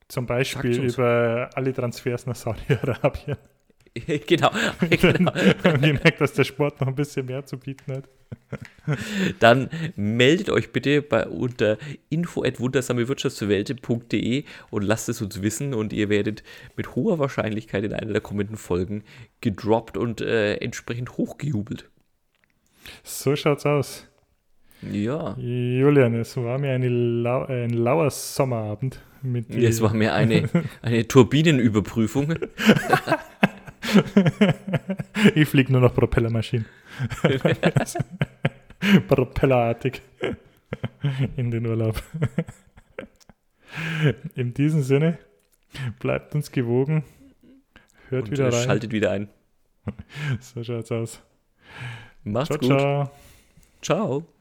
[0.08, 3.38] Zum Beispiel über alle Transfers nach Saudi-Arabien.
[4.28, 4.52] genau.
[4.90, 5.32] genau.
[5.32, 8.10] und ihr merkt, dass der Sport noch ein bisschen mehr zu bieten hat.
[9.40, 11.80] Dann meldet euch bitte bei unter
[12.10, 16.44] info@wundersamewirtschaftswelt.de und lasst es uns wissen und ihr werdet
[16.76, 19.04] mit hoher Wahrscheinlichkeit in einer der kommenden Folgen
[19.42, 21.90] gedroppt und äh, entsprechend hochgejubelt.
[23.04, 24.09] So schaut's aus.
[24.82, 25.36] Ja.
[25.38, 29.02] Julian, es war mir lau ein lauer Sommerabend.
[29.22, 30.50] Mit Ja, es war mehr eine,
[30.82, 32.36] eine Turbinenüberprüfung.
[35.36, 36.66] ich fliege nur noch Propellermaschinen.
[39.10, 40.02] Propellerartig
[41.36, 42.02] in den Urlaub.
[44.36, 45.18] In diesem Sinne,
[46.00, 47.04] bleibt uns gewogen.
[48.10, 48.64] Hört Und wieder rein.
[48.64, 49.28] schaltet wieder ein.
[50.40, 51.22] So schaut's aus.
[52.24, 52.80] Macht's Ciao, gut.
[52.80, 53.12] ciao.
[53.82, 54.39] ciao.